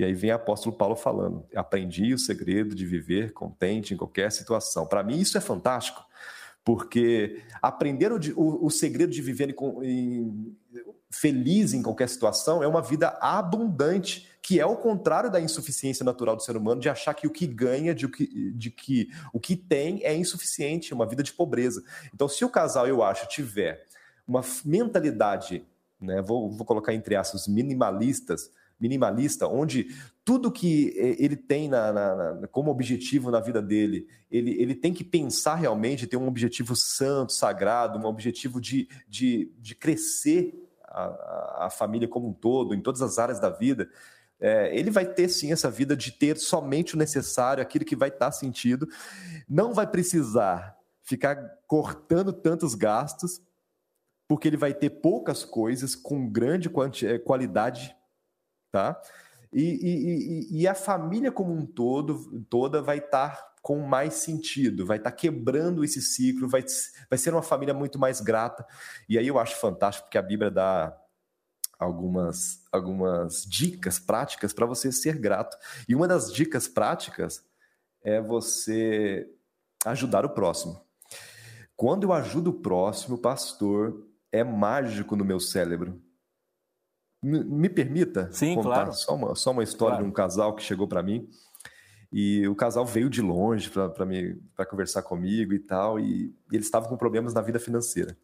E 0.00 0.04
aí 0.04 0.14
vem 0.14 0.30
o 0.30 0.34
apóstolo 0.34 0.74
Paulo 0.74 0.96
falando: 0.96 1.44
aprendi 1.54 2.14
o 2.14 2.18
segredo 2.18 2.74
de 2.74 2.86
viver 2.86 3.34
contente 3.34 3.92
em 3.92 3.98
qualquer 3.98 4.32
situação. 4.32 4.86
Para 4.86 5.02
mim, 5.02 5.18
isso 5.18 5.36
é 5.36 5.42
fantástico, 5.42 6.02
porque 6.64 7.42
aprender 7.60 8.10
o, 8.10 8.18
o, 8.34 8.66
o 8.66 8.70
segredo 8.70 9.12
de 9.12 9.20
viver 9.20 9.50
em, 9.50 9.54
em, 9.82 10.56
feliz 11.10 11.74
em 11.74 11.82
qualquer 11.82 12.08
situação 12.08 12.62
é 12.62 12.66
uma 12.66 12.80
vida 12.80 13.08
abundante, 13.20 14.26
que 14.40 14.58
é 14.58 14.64
o 14.64 14.74
contrário 14.74 15.30
da 15.30 15.38
insuficiência 15.38 16.02
natural 16.02 16.34
do 16.34 16.42
ser 16.42 16.56
humano, 16.56 16.80
de 16.80 16.88
achar 16.88 17.12
que 17.12 17.26
o 17.26 17.30
que 17.30 17.46
ganha, 17.46 17.94
de, 17.94 18.08
que, 18.08 18.52
de 18.52 18.70
que 18.70 19.10
o 19.34 19.38
que 19.38 19.54
tem 19.54 20.02
é 20.02 20.16
insuficiente, 20.16 20.94
uma 20.94 21.06
vida 21.06 21.22
de 21.22 21.34
pobreza. 21.34 21.84
Então, 22.14 22.26
se 22.26 22.42
o 22.42 22.48
casal, 22.48 22.86
eu 22.86 23.02
acho, 23.02 23.28
tiver 23.28 23.84
uma 24.26 24.40
mentalidade, 24.64 25.62
né, 26.00 26.22
vou, 26.22 26.50
vou 26.50 26.64
colocar 26.64 26.94
entre 26.94 27.16
aspas, 27.16 27.46
minimalistas, 27.46 28.50
minimalista, 28.80 29.46
onde 29.46 29.88
tudo 30.24 30.50
que 30.50 30.94
eh, 30.96 31.16
ele 31.18 31.36
tem 31.36 31.68
na, 31.68 31.92
na, 31.92 32.34
na, 32.34 32.48
como 32.48 32.70
objetivo 32.70 33.30
na 33.30 33.40
vida 33.40 33.60
dele, 33.60 34.06
ele, 34.30 34.52
ele 34.60 34.74
tem 34.74 34.92
que 34.92 35.04
pensar 35.04 35.56
realmente, 35.56 36.06
ter 36.06 36.16
um 36.16 36.26
objetivo 36.26 36.74
santo, 36.74 37.32
sagrado, 37.32 37.98
um 37.98 38.06
objetivo 38.06 38.60
de, 38.60 38.88
de, 39.06 39.52
de 39.58 39.74
crescer 39.74 40.54
a, 40.84 41.66
a 41.66 41.70
família 41.70 42.08
como 42.08 42.28
um 42.28 42.32
todo, 42.32 42.74
em 42.74 42.80
todas 42.80 43.02
as 43.02 43.18
áreas 43.18 43.38
da 43.38 43.50
vida. 43.50 43.88
É, 44.40 44.74
ele 44.76 44.90
vai 44.90 45.04
ter 45.04 45.28
sim 45.28 45.52
essa 45.52 45.70
vida 45.70 45.94
de 45.94 46.12
ter 46.12 46.38
somente 46.38 46.94
o 46.94 46.98
necessário, 46.98 47.62
aquilo 47.62 47.84
que 47.84 47.94
vai 47.94 48.08
estar 48.08 48.32
sentido, 48.32 48.88
não 49.48 49.74
vai 49.74 49.86
precisar 49.86 50.76
ficar 51.02 51.36
cortando 51.66 52.32
tantos 52.32 52.74
gastos, 52.74 53.42
porque 54.26 54.48
ele 54.48 54.56
vai 54.56 54.72
ter 54.72 54.90
poucas 54.90 55.44
coisas 55.44 55.94
com 55.94 56.30
grande 56.30 56.70
eh, 57.02 57.18
qualidade 57.18 57.96
tá? 58.70 59.00
E, 59.52 59.62
e, 59.62 60.60
e, 60.60 60.68
a 60.68 60.74
família 60.74 61.32
como 61.32 61.52
um 61.52 61.66
todo, 61.66 62.40
toda 62.48 62.80
vai 62.80 62.98
estar 62.98 63.30
tá 63.30 63.54
com 63.60 63.80
mais 63.80 64.14
sentido, 64.14 64.86
vai 64.86 64.98
estar 64.98 65.10
tá 65.10 65.16
quebrando 65.16 65.84
esse 65.84 66.00
ciclo, 66.00 66.48
vai, 66.48 66.64
vai 67.08 67.18
ser 67.18 67.34
uma 67.34 67.42
família 67.42 67.74
muito 67.74 67.98
mais 67.98 68.20
grata. 68.20 68.64
E 69.08 69.18
aí 69.18 69.26
eu 69.26 69.38
acho 69.38 69.56
fantástico 69.56 70.06
porque 70.06 70.18
a 70.18 70.22
Bíblia 70.22 70.52
dá 70.52 70.96
algumas, 71.78 72.64
algumas 72.70 73.44
dicas 73.44 73.98
práticas 73.98 74.52
para 74.52 74.66
você 74.66 74.92
ser 74.92 75.18
grato. 75.18 75.56
E 75.88 75.96
uma 75.96 76.06
das 76.06 76.32
dicas 76.32 76.68
práticas 76.68 77.44
é 78.04 78.20
você 78.20 79.28
ajudar 79.84 80.24
o 80.24 80.30
próximo. 80.30 80.80
Quando 81.76 82.04
eu 82.04 82.12
ajudo 82.12 82.50
o 82.50 82.60
próximo, 82.60 83.18
pastor, 83.18 84.06
é 84.30 84.44
mágico 84.44 85.16
no 85.16 85.24
meu 85.24 85.40
cérebro 85.40 86.00
me 87.22 87.68
permita 87.68 88.30
Sim, 88.32 88.54
contar 88.54 88.68
claro. 88.68 88.92
só, 88.94 89.14
uma, 89.14 89.34
só 89.34 89.50
uma 89.50 89.62
história 89.62 89.96
claro. 89.96 90.04
de 90.04 90.10
um 90.10 90.12
casal 90.12 90.54
que 90.54 90.62
chegou 90.62 90.88
para 90.88 91.02
mim. 91.02 91.28
E 92.12 92.46
o 92.48 92.56
casal 92.56 92.84
veio 92.84 93.08
de 93.08 93.22
longe 93.22 93.70
para 93.70 94.66
conversar 94.66 95.02
comigo 95.02 95.52
e 95.52 95.60
tal, 95.60 96.00
e, 96.00 96.34
e 96.50 96.56
eles 96.56 96.66
estavam 96.66 96.88
com 96.88 96.96
problemas 96.96 97.32
na 97.32 97.40
vida 97.40 97.60
financeira. 97.60 98.16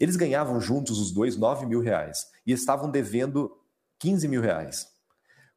Eles 0.00 0.16
ganhavam 0.16 0.60
juntos, 0.60 0.98
os 0.98 1.12
dois, 1.12 1.36
9 1.36 1.66
mil 1.66 1.80
reais, 1.80 2.30
e 2.46 2.52
estavam 2.52 2.90
devendo 2.90 3.54
15 3.98 4.28
mil 4.28 4.40
reais. 4.40 4.88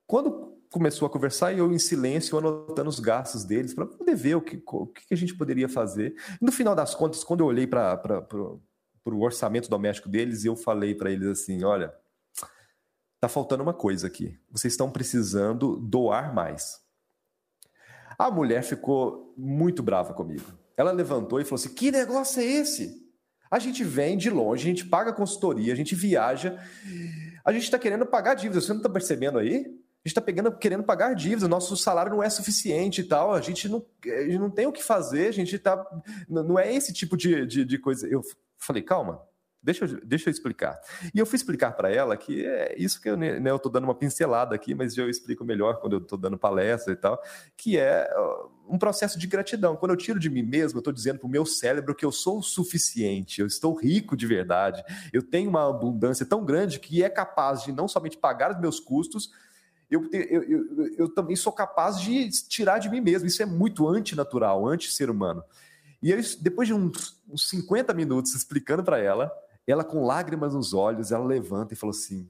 Quando 0.05 0.57
começou 0.71 1.05
a 1.05 1.09
conversar, 1.09 1.57
eu 1.57 1.71
em 1.71 1.79
silêncio, 1.79 2.37
anotando 2.37 2.89
os 2.89 2.99
gastos 2.99 3.43
deles, 3.43 3.73
para 3.73 3.85
poder 3.85 4.15
ver 4.15 4.35
o 4.35 4.41
que, 4.41 4.61
o 4.65 4.87
que 4.87 5.13
a 5.13 5.17
gente 5.17 5.35
poderia 5.35 5.69
fazer. 5.69 6.15
no 6.41 6.51
final 6.51 6.75
das 6.75 6.93
contas, 6.93 7.23
quando 7.23 7.41
eu 7.41 7.47
olhei 7.47 7.65
para 7.65 8.27
o 9.05 9.21
orçamento 9.21 9.69
doméstico 9.69 10.09
deles, 10.09 10.45
eu 10.45 10.55
falei 10.55 10.93
para 10.93 11.11
eles 11.11 11.27
assim: 11.27 11.63
olha, 11.63 11.93
Tá 13.19 13.27
faltando 13.27 13.63
uma 13.63 13.73
coisa 13.73 14.07
aqui. 14.07 14.39
Vocês 14.49 14.73
estão 14.73 14.89
precisando 14.89 15.75
doar 15.77 16.33
mais. 16.33 16.79
A 18.17 18.31
mulher 18.31 18.63
ficou 18.63 19.33
muito 19.37 19.83
brava 19.83 20.13
comigo. 20.13 20.45
Ela 20.77 20.91
levantou 20.91 21.41
e 21.41 21.43
falou 21.43 21.55
assim: 21.55 21.73
Que 21.73 21.91
negócio 21.91 22.41
é 22.41 22.45
esse? 22.45 23.09
A 23.51 23.59
gente 23.59 23.83
vem 23.83 24.17
de 24.17 24.29
longe, 24.29 24.63
a 24.63 24.69
gente 24.69 24.85
paga 24.85 25.11
consultoria, 25.11 25.73
a 25.73 25.75
gente 25.75 25.95
viaja, 25.95 26.57
a 27.43 27.51
gente 27.51 27.63
está 27.63 27.79
querendo 27.79 28.05
pagar 28.05 28.35
dívidas. 28.35 28.65
Você 28.65 28.73
não 28.73 28.79
está 28.79 28.89
percebendo 28.89 29.39
aí? 29.39 29.65
A 30.05 30.07
gente 30.07 30.17
está 30.17 30.51
querendo 30.51 30.83
pagar 30.83 31.13
dívidas, 31.13 31.49
nosso 31.49 31.75
salário 31.75 32.11
não 32.11 32.23
é 32.23 32.29
suficiente 32.29 33.01
e 33.01 33.03
tal, 33.03 33.33
a 33.33 33.41
gente 33.41 33.67
não, 33.67 33.85
a 34.05 34.21
gente 34.23 34.37
não 34.37 34.49
tem 34.49 34.65
o 34.65 34.71
que 34.71 34.83
fazer, 34.83 35.27
a 35.27 35.33
gente 35.33 35.55
está. 35.55 35.85
Não 36.29 36.57
é 36.57 36.73
esse 36.73 36.93
tipo 36.93 37.17
de, 37.17 37.45
de, 37.45 37.65
de 37.65 37.77
coisa. 37.77 38.07
Eu 38.07 38.21
falei, 38.57 38.81
calma, 38.81 39.21
Deixa 39.61 39.83
eu, 39.83 39.99
deixa 40.05 40.29
eu 40.29 40.31
explicar. 40.31 40.79
E 41.13 41.19
eu 41.19 41.25
fui 41.25 41.35
explicar 41.35 41.73
para 41.73 41.91
ela 41.91 42.15
que 42.15 42.45
é 42.45 42.75
isso 42.77 43.01
que 43.01 43.09
eu 43.09 43.17
né, 43.17 43.39
né 43.41 43.53
estou 43.53 43.69
dando 43.69 43.83
uma 43.83 43.95
pincelada 43.95 44.55
aqui, 44.55 44.73
mas 44.73 44.97
eu 44.97 45.09
explico 45.09 45.43
melhor 45.43 45.81
quando 45.81 45.93
eu 45.93 45.99
estou 45.99 46.17
dando 46.17 46.37
palestra 46.37 46.93
e 46.93 46.95
tal, 46.95 47.21
que 47.57 47.77
é 47.77 48.09
um 48.67 48.77
processo 48.77 49.19
de 49.19 49.27
gratidão. 49.27 49.75
Quando 49.75 49.91
eu 49.91 49.97
tiro 49.97 50.17
de 50.17 50.29
mim 50.29 50.43
mesmo, 50.43 50.77
eu 50.77 50.79
estou 50.79 50.93
dizendo 50.93 51.19
para 51.19 51.27
o 51.27 51.29
meu 51.29 51.45
cérebro 51.45 51.93
que 51.93 52.05
eu 52.05 52.11
sou 52.11 52.39
o 52.39 52.43
suficiente, 52.43 53.41
eu 53.41 53.47
estou 53.47 53.73
rico 53.73 54.15
de 54.15 54.25
verdade, 54.25 54.81
eu 55.11 55.21
tenho 55.21 55.49
uma 55.49 55.69
abundância 55.69 56.25
tão 56.25 56.45
grande 56.45 56.79
que 56.79 57.03
é 57.03 57.09
capaz 57.09 57.63
de 57.63 57.73
não 57.73 57.87
somente 57.87 58.17
pagar 58.17 58.51
os 58.51 58.59
meus 58.61 58.79
custos, 58.79 59.29
eu, 59.91 60.07
eu, 60.13 60.43
eu, 60.43 60.95
eu 60.97 61.09
também 61.09 61.35
sou 61.35 61.51
capaz 61.51 61.99
de 61.99 62.29
tirar 62.47 62.77
de 62.77 62.89
mim 62.89 63.01
mesmo. 63.01 63.27
Isso 63.27 63.41
é 63.41 63.45
muito 63.45 63.87
antinatural, 63.87 64.67
anti-ser 64.67 65.09
humano. 65.09 65.43
E 66.01 66.11
eu, 66.11 66.19
depois 66.39 66.67
de 66.67 66.73
uns, 66.73 67.19
uns 67.27 67.49
50 67.49 67.93
minutos 67.93 68.35
explicando 68.35 68.83
para 68.83 68.99
ela, 68.99 69.31
ela, 69.71 69.83
com 69.83 70.05
lágrimas 70.05 70.53
nos 70.53 70.73
olhos, 70.73 71.11
ela 71.11 71.25
levanta 71.25 71.73
e 71.73 71.77
falou 71.77 71.91
assim: 71.91 72.29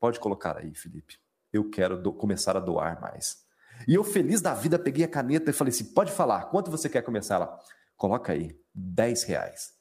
Pode 0.00 0.18
colocar 0.20 0.58
aí, 0.58 0.74
Felipe. 0.74 1.18
Eu 1.52 1.70
quero 1.70 2.00
começar 2.14 2.56
a 2.56 2.60
doar 2.60 3.00
mais. 3.00 3.44
E 3.86 3.94
eu, 3.94 4.04
feliz 4.04 4.40
da 4.40 4.54
vida, 4.54 4.78
peguei 4.78 5.04
a 5.04 5.08
caneta 5.08 5.50
e 5.50 5.54
falei 5.54 5.72
assim: 5.72 5.92
Pode 5.92 6.12
falar, 6.12 6.46
quanto 6.46 6.70
você 6.70 6.88
quer 6.88 7.02
começar? 7.02 7.36
Ela, 7.36 7.58
coloca 7.96 8.32
aí, 8.32 8.58
10 8.74 9.24
reais. 9.24 9.72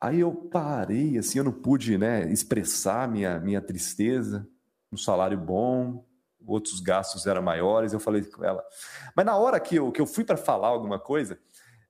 Aí 0.00 0.20
eu 0.20 0.32
parei, 0.32 1.18
assim, 1.18 1.38
eu 1.38 1.44
não 1.44 1.52
pude 1.52 1.96
né, 1.96 2.30
expressar 2.30 3.08
minha, 3.08 3.40
minha 3.40 3.60
tristeza. 3.60 4.46
Um 4.92 4.96
salário 4.96 5.38
bom, 5.38 6.06
outros 6.46 6.80
gastos 6.80 7.26
eram 7.26 7.42
maiores. 7.42 7.92
Eu 7.92 7.98
falei 8.00 8.22
com 8.22 8.44
ela. 8.44 8.62
Mas 9.16 9.26
na 9.26 9.36
hora 9.36 9.58
que 9.58 9.76
eu, 9.76 9.90
que 9.90 10.00
eu 10.00 10.06
fui 10.06 10.22
para 10.22 10.36
falar 10.36 10.68
alguma 10.68 10.98
coisa, 10.98 11.38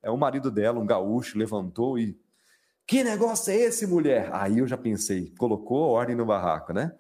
é, 0.03 0.11
o 0.11 0.17
marido 0.17 0.51
dela, 0.51 0.79
um 0.79 0.87
gaúcho, 0.87 1.37
levantou 1.37 1.99
e 1.99 2.19
que 2.87 3.03
negócio 3.03 3.53
é 3.53 3.57
esse, 3.57 3.87
mulher? 3.87 4.31
Aí 4.33 4.59
eu 4.59 4.67
já 4.67 4.77
pensei, 4.77 5.33
colocou 5.37 5.91
ordem 5.91 6.15
no 6.15 6.25
barraco, 6.25 6.73
né? 6.73 6.95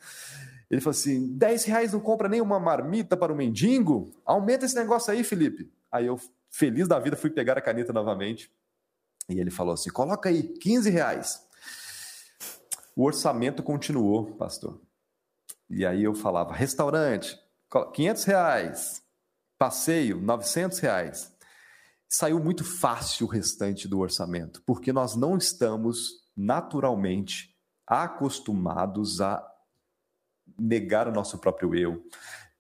Ele 0.68 0.81
falou 0.81 0.90
assim: 0.90 1.37
10 1.37 1.64
reais 1.64 1.92
não 1.92 2.01
compra 2.01 2.29
nem 2.29 2.40
uma 2.40 2.59
marmita 2.59 3.16
para 3.16 3.33
o 3.33 3.37
mendigo? 3.37 4.12
Aumenta 4.25 4.66
esse 4.66 4.75
negócio 4.75 5.12
aí, 5.12 5.22
Felipe. 5.22 5.70
Aí 5.92 6.07
eu, 6.07 6.20
feliz 6.51 6.88
da 6.88 6.99
vida, 6.99 7.16
fui 7.16 7.31
pegar 7.31 7.57
a 7.57 7.61
caneta 7.61 7.92
novamente. 7.92 8.51
E 9.29 9.38
ele 9.38 9.51
falou 9.51 9.75
assim: 9.75 9.90
coloca 9.90 10.29
aí, 10.29 10.42
15 10.42 10.90
reais. 10.90 11.46
O 12.96 13.05
orçamento 13.05 13.62
continuou, 13.62 14.35
pastor. 14.35 14.81
E 15.70 15.87
aí 15.87 16.03
eu 16.03 16.16
falava: 16.16 16.53
restaurante, 16.53 17.38
500 17.94 18.25
reais. 18.25 19.03
Passeio, 19.57 20.20
900 20.20 20.81
reais 20.81 21.36
saiu 22.09 22.38
muito 22.38 22.64
fácil 22.64 23.27
o 23.27 23.31
restante 23.31 23.88
do 23.88 23.99
orçamento, 23.99 24.62
porque 24.64 24.92
nós 24.92 25.16
não 25.16 25.37
estamos 25.37 26.25
naturalmente 26.37 27.55
acostumados 27.87 29.21
a 29.21 29.45
negar 30.59 31.09
o 31.09 31.12
nosso 31.12 31.38
próprio 31.38 31.75
eu 31.75 32.05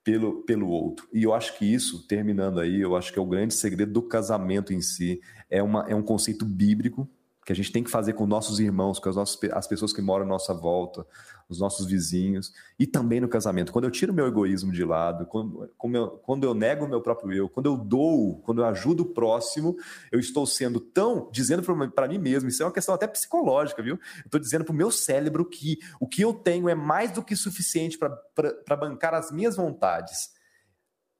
pelo, 0.02 0.42
pelo 0.42 0.68
outro. 0.68 1.08
E 1.12 1.24
eu 1.24 1.34
acho 1.34 1.58
que 1.58 1.64
isso, 1.64 2.06
terminando 2.06 2.60
aí, 2.60 2.80
eu 2.80 2.94
acho 2.94 3.12
que 3.12 3.18
é 3.18 3.22
o 3.22 3.26
grande 3.26 3.54
segredo 3.54 3.92
do 3.92 4.02
casamento 4.02 4.72
em 4.72 4.80
si. 4.80 5.20
É, 5.50 5.62
uma, 5.62 5.84
é 5.88 5.94
um 5.94 6.02
conceito 6.02 6.44
bíblico 6.44 7.08
que 7.46 7.52
a 7.52 7.56
gente 7.56 7.70
tem 7.70 7.84
que 7.84 7.90
fazer 7.90 8.14
com 8.14 8.26
nossos 8.26 8.58
irmãos, 8.58 8.98
com 8.98 9.08
as, 9.08 9.14
nossas, 9.14 9.38
as 9.52 9.68
pessoas 9.68 9.92
que 9.92 10.02
moram 10.02 10.24
à 10.24 10.28
nossa 10.28 10.52
volta, 10.52 11.06
os 11.48 11.60
nossos 11.60 11.86
vizinhos, 11.86 12.52
e 12.76 12.88
também 12.88 13.20
no 13.20 13.28
casamento. 13.28 13.70
Quando 13.70 13.84
eu 13.84 13.90
tiro 13.92 14.12
meu 14.12 14.26
egoísmo 14.26 14.72
de 14.72 14.84
lado, 14.84 15.26
quando, 15.26 15.70
eu, 15.94 16.08
quando 16.24 16.42
eu 16.42 16.52
nego 16.52 16.86
o 16.86 16.88
meu 16.88 17.00
próprio 17.00 17.32
eu, 17.32 17.48
quando 17.48 17.66
eu 17.66 17.76
dou, 17.76 18.40
quando 18.40 18.62
eu 18.62 18.66
ajudo 18.66 19.04
o 19.04 19.14
próximo, 19.14 19.76
eu 20.10 20.18
estou 20.18 20.44
sendo 20.44 20.80
tão, 20.80 21.30
dizendo 21.30 21.62
para 21.92 22.08
mim 22.08 22.18
mesmo, 22.18 22.48
isso 22.48 22.64
é 22.64 22.66
uma 22.66 22.72
questão 22.72 22.96
até 22.96 23.06
psicológica, 23.06 23.80
viu? 23.80 23.94
Eu 23.94 24.26
estou 24.26 24.40
dizendo 24.40 24.64
para 24.64 24.72
o 24.72 24.76
meu 24.76 24.90
cérebro 24.90 25.44
que 25.44 25.78
o 26.00 26.08
que 26.08 26.22
eu 26.22 26.34
tenho 26.34 26.68
é 26.68 26.74
mais 26.74 27.12
do 27.12 27.22
que 27.22 27.36
suficiente 27.36 27.96
para 27.96 28.76
bancar 28.76 29.14
as 29.14 29.30
minhas 29.30 29.54
vontades 29.54 30.34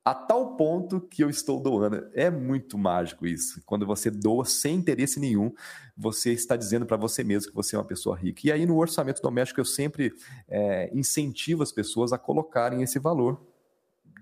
a 0.07 0.14
tal 0.14 0.55
ponto 0.55 1.01
que 1.01 1.25
eu 1.25 1.29
estou 1.29 1.61
doando. 1.61 2.09
É 2.14 2.31
muito 2.31 2.79
mágico 2.79 3.27
isso. 3.27 3.61
Quando 3.66 3.85
você 3.85 4.09
doa 4.09 4.45
sem 4.45 4.77
interesse 4.77 5.19
nenhum, 5.19 5.53
você 5.97 6.33
está 6.33 6.55
dizendo 6.55 6.87
para 6.87 6.97
você 6.97 7.25
mesmo 7.25 7.51
que 7.51 7.57
você 7.57 7.75
é 7.75 7.79
uma 7.81 7.85
pessoa 7.85 8.16
rica. 8.16 8.42
E 8.45 8.53
aí 8.53 8.64
no 8.64 8.77
orçamento 8.77 9.21
doméstico 9.21 9.61
eu 9.61 9.64
sempre 9.64 10.14
é, 10.47 10.97
incentivo 10.97 11.64
as 11.64 11.73
pessoas 11.73 12.12
a 12.12 12.19
colocarem 12.19 12.85
esse 12.85 13.01
valor 13.01 13.45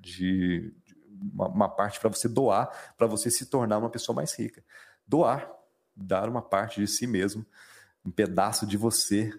de, 0.00 0.72
de 0.86 0.96
uma, 1.34 1.48
uma 1.48 1.68
parte 1.68 2.00
para 2.00 2.08
você 2.08 2.30
doar, 2.30 2.94
para 2.96 3.06
você 3.06 3.30
se 3.30 3.44
tornar 3.44 3.76
uma 3.76 3.90
pessoa 3.90 4.16
mais 4.16 4.32
rica. 4.38 4.64
Doar, 5.06 5.52
dar 5.94 6.30
uma 6.30 6.40
parte 6.40 6.80
de 6.80 6.86
si 6.86 7.06
mesmo, 7.06 7.44
um 8.02 8.10
pedaço 8.10 8.66
de 8.66 8.78
você 8.78 9.30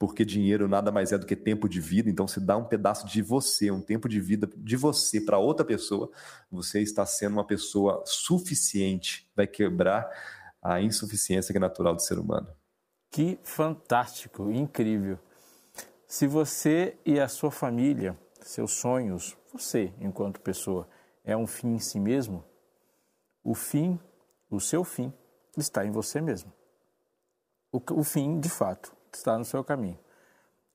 porque 0.00 0.24
dinheiro 0.24 0.66
nada 0.66 0.90
mais 0.90 1.12
é 1.12 1.18
do 1.18 1.26
que 1.26 1.36
tempo 1.36 1.68
de 1.68 1.78
vida, 1.78 2.08
então 2.08 2.26
se 2.26 2.40
dá 2.40 2.56
um 2.56 2.64
pedaço 2.64 3.06
de 3.06 3.20
você, 3.20 3.70
um 3.70 3.82
tempo 3.82 4.08
de 4.08 4.18
vida 4.18 4.48
de 4.56 4.74
você 4.74 5.20
para 5.20 5.36
outra 5.36 5.62
pessoa, 5.62 6.10
você 6.50 6.80
está 6.80 7.04
sendo 7.04 7.34
uma 7.34 7.46
pessoa 7.46 8.02
suficiente, 8.06 9.30
vai 9.36 9.46
quebrar 9.46 10.08
a 10.62 10.80
insuficiência 10.80 11.52
que 11.52 11.58
é 11.58 11.60
natural 11.60 11.94
do 11.94 12.00
ser 12.00 12.18
humano. 12.18 12.48
Que 13.10 13.38
fantástico, 13.42 14.50
incrível. 14.50 15.18
Se 16.06 16.26
você 16.26 16.96
e 17.04 17.20
a 17.20 17.28
sua 17.28 17.50
família, 17.50 18.18
seus 18.40 18.72
sonhos, 18.72 19.36
você 19.52 19.92
enquanto 20.00 20.40
pessoa, 20.40 20.88
é 21.22 21.36
um 21.36 21.46
fim 21.46 21.74
em 21.74 21.78
si 21.78 22.00
mesmo, 22.00 22.42
o 23.44 23.54
fim, 23.54 24.00
o 24.48 24.60
seu 24.60 24.82
fim, 24.82 25.12
está 25.58 25.84
em 25.84 25.90
você 25.90 26.22
mesmo. 26.22 26.50
O, 27.70 27.82
o 28.00 28.02
fim, 28.02 28.40
de 28.40 28.48
fato, 28.48 28.98
está 29.16 29.38
no 29.38 29.44
seu 29.44 29.62
caminho. 29.64 29.98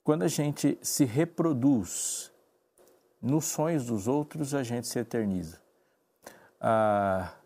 Quando 0.03 0.23
a 0.23 0.27
gente 0.27 0.77
se 0.81 1.05
reproduz 1.05 2.31
nos 3.21 3.45
sonhos 3.45 3.85
dos 3.85 4.07
outros, 4.07 4.53
a 4.53 4.63
gente 4.63 4.87
se 4.87 4.99
eterniza. 4.99 5.59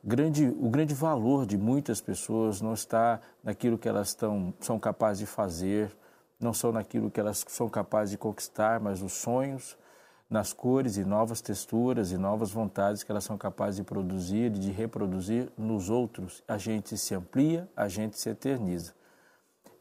Grande, 0.04 0.48
o 0.48 0.70
grande 0.70 0.94
valor 0.94 1.46
de 1.46 1.58
muitas 1.58 2.02
pessoas 2.02 2.62
não 2.62 2.74
está 2.74 3.20
naquilo 3.44 3.78
que 3.78 3.88
elas 3.88 4.10
estão, 4.10 4.54
são 4.60 4.80
capazes 4.80 5.20
de 5.20 5.26
fazer, 5.26 5.92
não 6.40 6.54
são 6.54 6.72
naquilo 6.72 7.12
que 7.12 7.20
elas 7.20 7.46
são 7.48 7.68
capazes 7.68 8.12
de 8.12 8.18
conquistar, 8.18 8.80
mas 8.80 9.02
nos 9.02 9.14
sonhos, 9.14 9.78
nas 10.30 10.54
cores 10.54 10.96
e 10.96 11.04
novas 11.04 11.42
texturas 11.42 12.12
e 12.12 12.18
novas 12.18 12.52
vontades 12.52 13.04
que 13.04 13.12
elas 13.12 13.24
são 13.24 13.38
capazes 13.38 13.78
de 13.78 13.84
produzir 13.84 14.56
e 14.56 14.60
de 14.60 14.72
reproduzir 14.72 15.52
nos 15.58 15.90
outros. 15.90 16.44
A 16.48 16.58
gente 16.58 16.98
se 16.98 17.16
amplia, 17.16 17.68
a 17.76 17.88
gente 17.88 18.18
se 18.18 18.30
eterniza. 18.30 18.94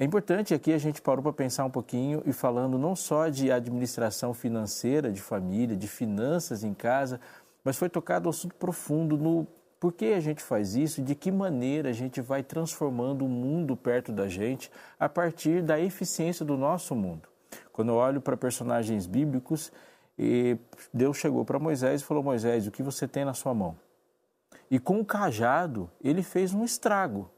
É 0.00 0.04
importante 0.04 0.54
aqui 0.54 0.72
a 0.72 0.78
gente 0.78 1.02
parou 1.02 1.22
para 1.24 1.32
pensar 1.32 1.64
um 1.64 1.70
pouquinho 1.70 2.22
e 2.24 2.32
falando 2.32 2.78
não 2.78 2.94
só 2.94 3.28
de 3.28 3.50
administração 3.50 4.32
financeira 4.32 5.10
de 5.10 5.20
família, 5.20 5.76
de 5.76 5.88
finanças 5.88 6.62
em 6.62 6.72
casa, 6.72 7.20
mas 7.64 7.76
foi 7.76 7.88
tocado 7.88 8.28
um 8.28 8.30
assunto 8.30 8.54
profundo 8.54 9.18
no 9.18 9.44
por 9.80 9.92
que 9.92 10.06
a 10.06 10.20
gente 10.20 10.42
faz 10.42 10.74
isso, 10.74 11.02
de 11.02 11.14
que 11.14 11.30
maneira 11.30 11.90
a 11.90 11.92
gente 11.92 12.20
vai 12.20 12.42
transformando 12.42 13.24
o 13.24 13.28
mundo 13.28 13.76
perto 13.76 14.12
da 14.12 14.28
gente 14.28 14.70
a 14.98 15.08
partir 15.08 15.62
da 15.62 15.80
eficiência 15.80 16.44
do 16.44 16.56
nosso 16.56 16.94
mundo. 16.94 17.28
Quando 17.72 17.90
eu 17.90 17.96
olho 17.96 18.20
para 18.20 18.36
personagens 18.36 19.06
bíblicos, 19.06 19.72
Deus 20.92 21.16
chegou 21.16 21.44
para 21.44 21.58
Moisés 21.58 22.00
e 22.00 22.04
falou: 22.04 22.22
Moisés, 22.22 22.66
o 22.66 22.70
que 22.72 22.82
você 22.82 23.06
tem 23.06 23.24
na 23.24 23.34
sua 23.34 23.54
mão? 23.54 23.76
E 24.70 24.78
com 24.78 25.00
o 25.00 25.04
cajado, 25.04 25.90
ele 26.02 26.22
fez 26.22 26.52
um 26.52 26.64
estrago. 26.64 27.30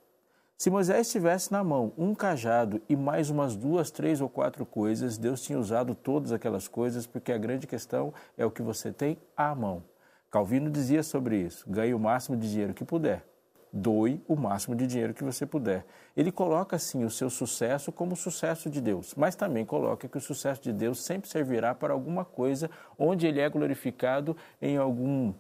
Se 0.61 0.69
Moisés 0.69 1.11
tivesse 1.11 1.51
na 1.51 1.65
mão 1.65 1.91
um 1.97 2.15
cajado 2.15 2.83
e 2.87 2.95
mais 2.95 3.31
umas 3.31 3.57
duas, 3.57 3.91
três 3.91 4.21
ou 4.21 4.29
quatro 4.29 4.67
coisas, 4.67 5.17
Deus 5.17 5.41
tinha 5.41 5.59
usado 5.59 5.95
todas 5.95 6.33
aquelas 6.33 6.69
coisas, 6.69 7.07
porque 7.07 7.33
a 7.33 7.39
grande 7.39 7.67
questão 7.67 8.13
é 8.37 8.45
o 8.45 8.51
que 8.51 8.61
você 8.61 8.93
tem 8.93 9.17
à 9.35 9.55
mão. 9.55 9.83
Calvino 10.31 10.71
dizia 10.71 11.03
sobre 11.03 11.39
isso: 11.39 11.65
ganhe 11.67 11.95
o 11.95 11.99
máximo 11.99 12.37
de 12.37 12.51
dinheiro 12.51 12.75
que 12.75 12.85
puder, 12.85 13.25
doe 13.73 14.23
o 14.29 14.37
máximo 14.37 14.77
de 14.77 14.87
dinheiro 14.87 15.15
que 15.15 15.25
você 15.25 15.47
puder. 15.47 15.87
Ele 16.15 16.31
coloca 16.31 16.77
assim 16.77 17.05
o 17.05 17.11
seu 17.11 17.31
sucesso 17.31 17.91
como 17.91 18.13
o 18.13 18.17
sucesso 18.17 18.69
de 18.69 18.83
Deus, 18.83 19.15
mas 19.17 19.35
também 19.35 19.65
coloca 19.65 20.09
que 20.11 20.19
o 20.19 20.21
sucesso 20.21 20.61
de 20.61 20.75
Deus 20.75 21.03
sempre 21.03 21.31
servirá 21.31 21.75
para 21.75 21.95
alguma 21.95 22.23
coisa 22.23 22.71
onde 22.99 23.27
ele 23.27 23.41
é 23.41 23.49
glorificado 23.49 24.37
em 24.61 24.77
algum 24.77 25.33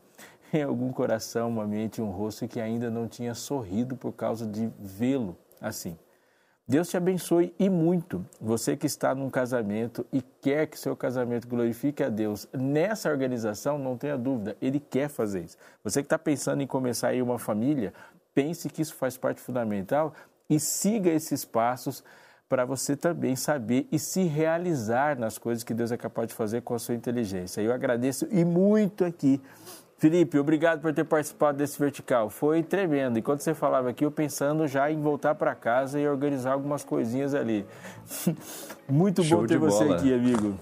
em 0.54 0.62
algum 0.62 0.92
coração, 0.92 1.48
uma 1.48 1.66
mente, 1.66 2.02
um 2.02 2.10
rosto 2.10 2.46
que 2.48 2.60
ainda 2.60 2.90
não 2.90 3.08
tinha 3.08 3.34
sorrido 3.34 3.96
por 3.96 4.12
causa 4.12 4.46
de 4.46 4.70
vê-lo 4.78 5.36
assim. 5.60 5.96
Deus 6.66 6.88
te 6.88 6.96
abençoe 6.96 7.52
e 7.58 7.68
muito. 7.68 8.24
Você 8.40 8.76
que 8.76 8.86
está 8.86 9.12
num 9.12 9.28
casamento 9.28 10.06
e 10.12 10.22
quer 10.22 10.68
que 10.68 10.78
seu 10.78 10.94
casamento 10.94 11.48
glorifique 11.48 12.00
a 12.00 12.08
Deus 12.08 12.46
nessa 12.52 13.10
organização, 13.10 13.76
não 13.76 13.96
tenha 13.96 14.16
dúvida, 14.16 14.56
Ele 14.62 14.78
quer 14.78 15.08
fazer 15.08 15.40
isso. 15.40 15.56
Você 15.82 16.00
que 16.00 16.06
está 16.06 16.18
pensando 16.18 16.62
em 16.62 16.68
começar 16.68 17.08
aí 17.08 17.20
uma 17.20 17.40
família, 17.40 17.92
pense 18.32 18.68
que 18.68 18.82
isso 18.82 18.94
faz 18.94 19.16
parte 19.16 19.40
fundamental 19.40 20.14
e 20.48 20.60
siga 20.60 21.10
esses 21.10 21.44
passos 21.44 22.04
para 22.48 22.64
você 22.64 22.96
também 22.96 23.34
saber 23.34 23.88
e 23.90 23.98
se 23.98 24.22
realizar 24.22 25.18
nas 25.18 25.38
coisas 25.38 25.64
que 25.64 25.74
Deus 25.74 25.90
é 25.90 25.96
capaz 25.96 26.28
de 26.28 26.34
fazer 26.34 26.62
com 26.62 26.74
a 26.74 26.78
sua 26.78 26.94
inteligência. 26.94 27.60
Eu 27.60 27.72
agradeço 27.72 28.28
e 28.30 28.44
muito 28.44 29.04
aqui 29.04 29.40
Felipe, 30.00 30.38
obrigado 30.38 30.80
por 30.80 30.94
ter 30.94 31.04
participado 31.04 31.58
desse 31.58 31.78
vertical. 31.78 32.30
Foi 32.30 32.62
tremendo. 32.62 33.18
Enquanto 33.18 33.42
você 33.42 33.52
falava 33.52 33.90
aqui, 33.90 34.02
eu 34.02 34.10
pensando 34.10 34.66
já 34.66 34.90
em 34.90 34.98
voltar 34.98 35.34
para 35.34 35.54
casa 35.54 36.00
e 36.00 36.08
organizar 36.08 36.52
algumas 36.52 36.82
coisinhas 36.82 37.34
ali. 37.34 37.66
Muito 38.88 39.22
Show 39.22 39.42
bom 39.42 39.46
ter 39.46 39.58
você 39.58 39.84
aqui, 39.84 40.14
amigo. 40.14 40.54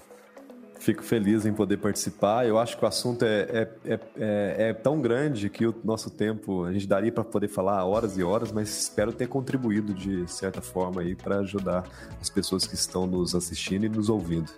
Fico 0.77 1.01
feliz 1.01 1.45
em 1.45 1.53
poder 1.53 1.77
participar. 1.77 2.45
Eu 2.45 2.59
acho 2.59 2.77
que 2.77 2.83
o 2.83 2.87
assunto 2.89 3.23
é, 3.23 3.39
é, 3.39 3.69
é, 3.85 3.99
é, 4.17 4.55
é 4.71 4.73
tão 4.73 4.99
grande 4.99 5.49
que 5.49 5.65
o 5.65 5.73
nosso 5.85 6.09
tempo, 6.09 6.65
a 6.65 6.73
gente 6.73 6.85
daria 6.85 7.11
para 7.11 7.23
poder 7.23 7.47
falar 7.47 7.85
horas 7.85 8.17
e 8.17 8.23
horas, 8.23 8.51
mas 8.51 8.67
espero 8.69 9.13
ter 9.13 9.27
contribuído 9.27 9.93
de 9.93 10.29
certa 10.29 10.61
forma 10.61 10.99
aí 10.99 11.15
para 11.15 11.37
ajudar 11.37 11.85
as 12.19 12.29
pessoas 12.29 12.67
que 12.67 12.75
estão 12.75 13.07
nos 13.07 13.33
assistindo 13.33 13.85
e 13.85 13.89
nos 13.89 14.09
ouvindo. 14.09 14.51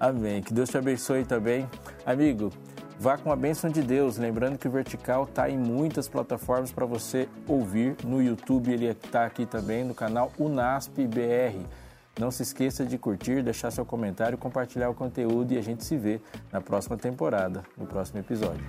Amém. 0.00 0.40
Que 0.40 0.54
Deus 0.54 0.70
te 0.70 0.78
abençoe 0.78 1.26
também. 1.26 1.68
Amigo, 2.06 2.50
Vá 3.02 3.18
com 3.18 3.32
a 3.32 3.36
bênção 3.36 3.68
de 3.68 3.82
Deus, 3.82 4.16
lembrando 4.16 4.56
que 4.56 4.68
o 4.68 4.70
Vertical 4.70 5.24
está 5.24 5.50
em 5.50 5.58
muitas 5.58 6.06
plataformas 6.06 6.70
para 6.70 6.86
você 6.86 7.28
ouvir. 7.48 7.96
No 8.04 8.22
YouTube 8.22 8.72
ele 8.72 8.86
está 8.86 9.26
aqui 9.26 9.44
também, 9.44 9.82
no 9.82 9.92
canal 9.92 10.30
Unasp 10.38 11.04
BR. 11.08 11.66
Não 12.16 12.30
se 12.30 12.44
esqueça 12.44 12.86
de 12.86 12.96
curtir, 12.96 13.42
deixar 13.42 13.72
seu 13.72 13.84
comentário, 13.84 14.38
compartilhar 14.38 14.88
o 14.88 14.94
conteúdo 14.94 15.52
e 15.52 15.58
a 15.58 15.62
gente 15.62 15.82
se 15.82 15.96
vê 15.96 16.20
na 16.52 16.60
próxima 16.60 16.96
temporada, 16.96 17.64
no 17.76 17.86
próximo 17.86 18.20
episódio. 18.20 18.64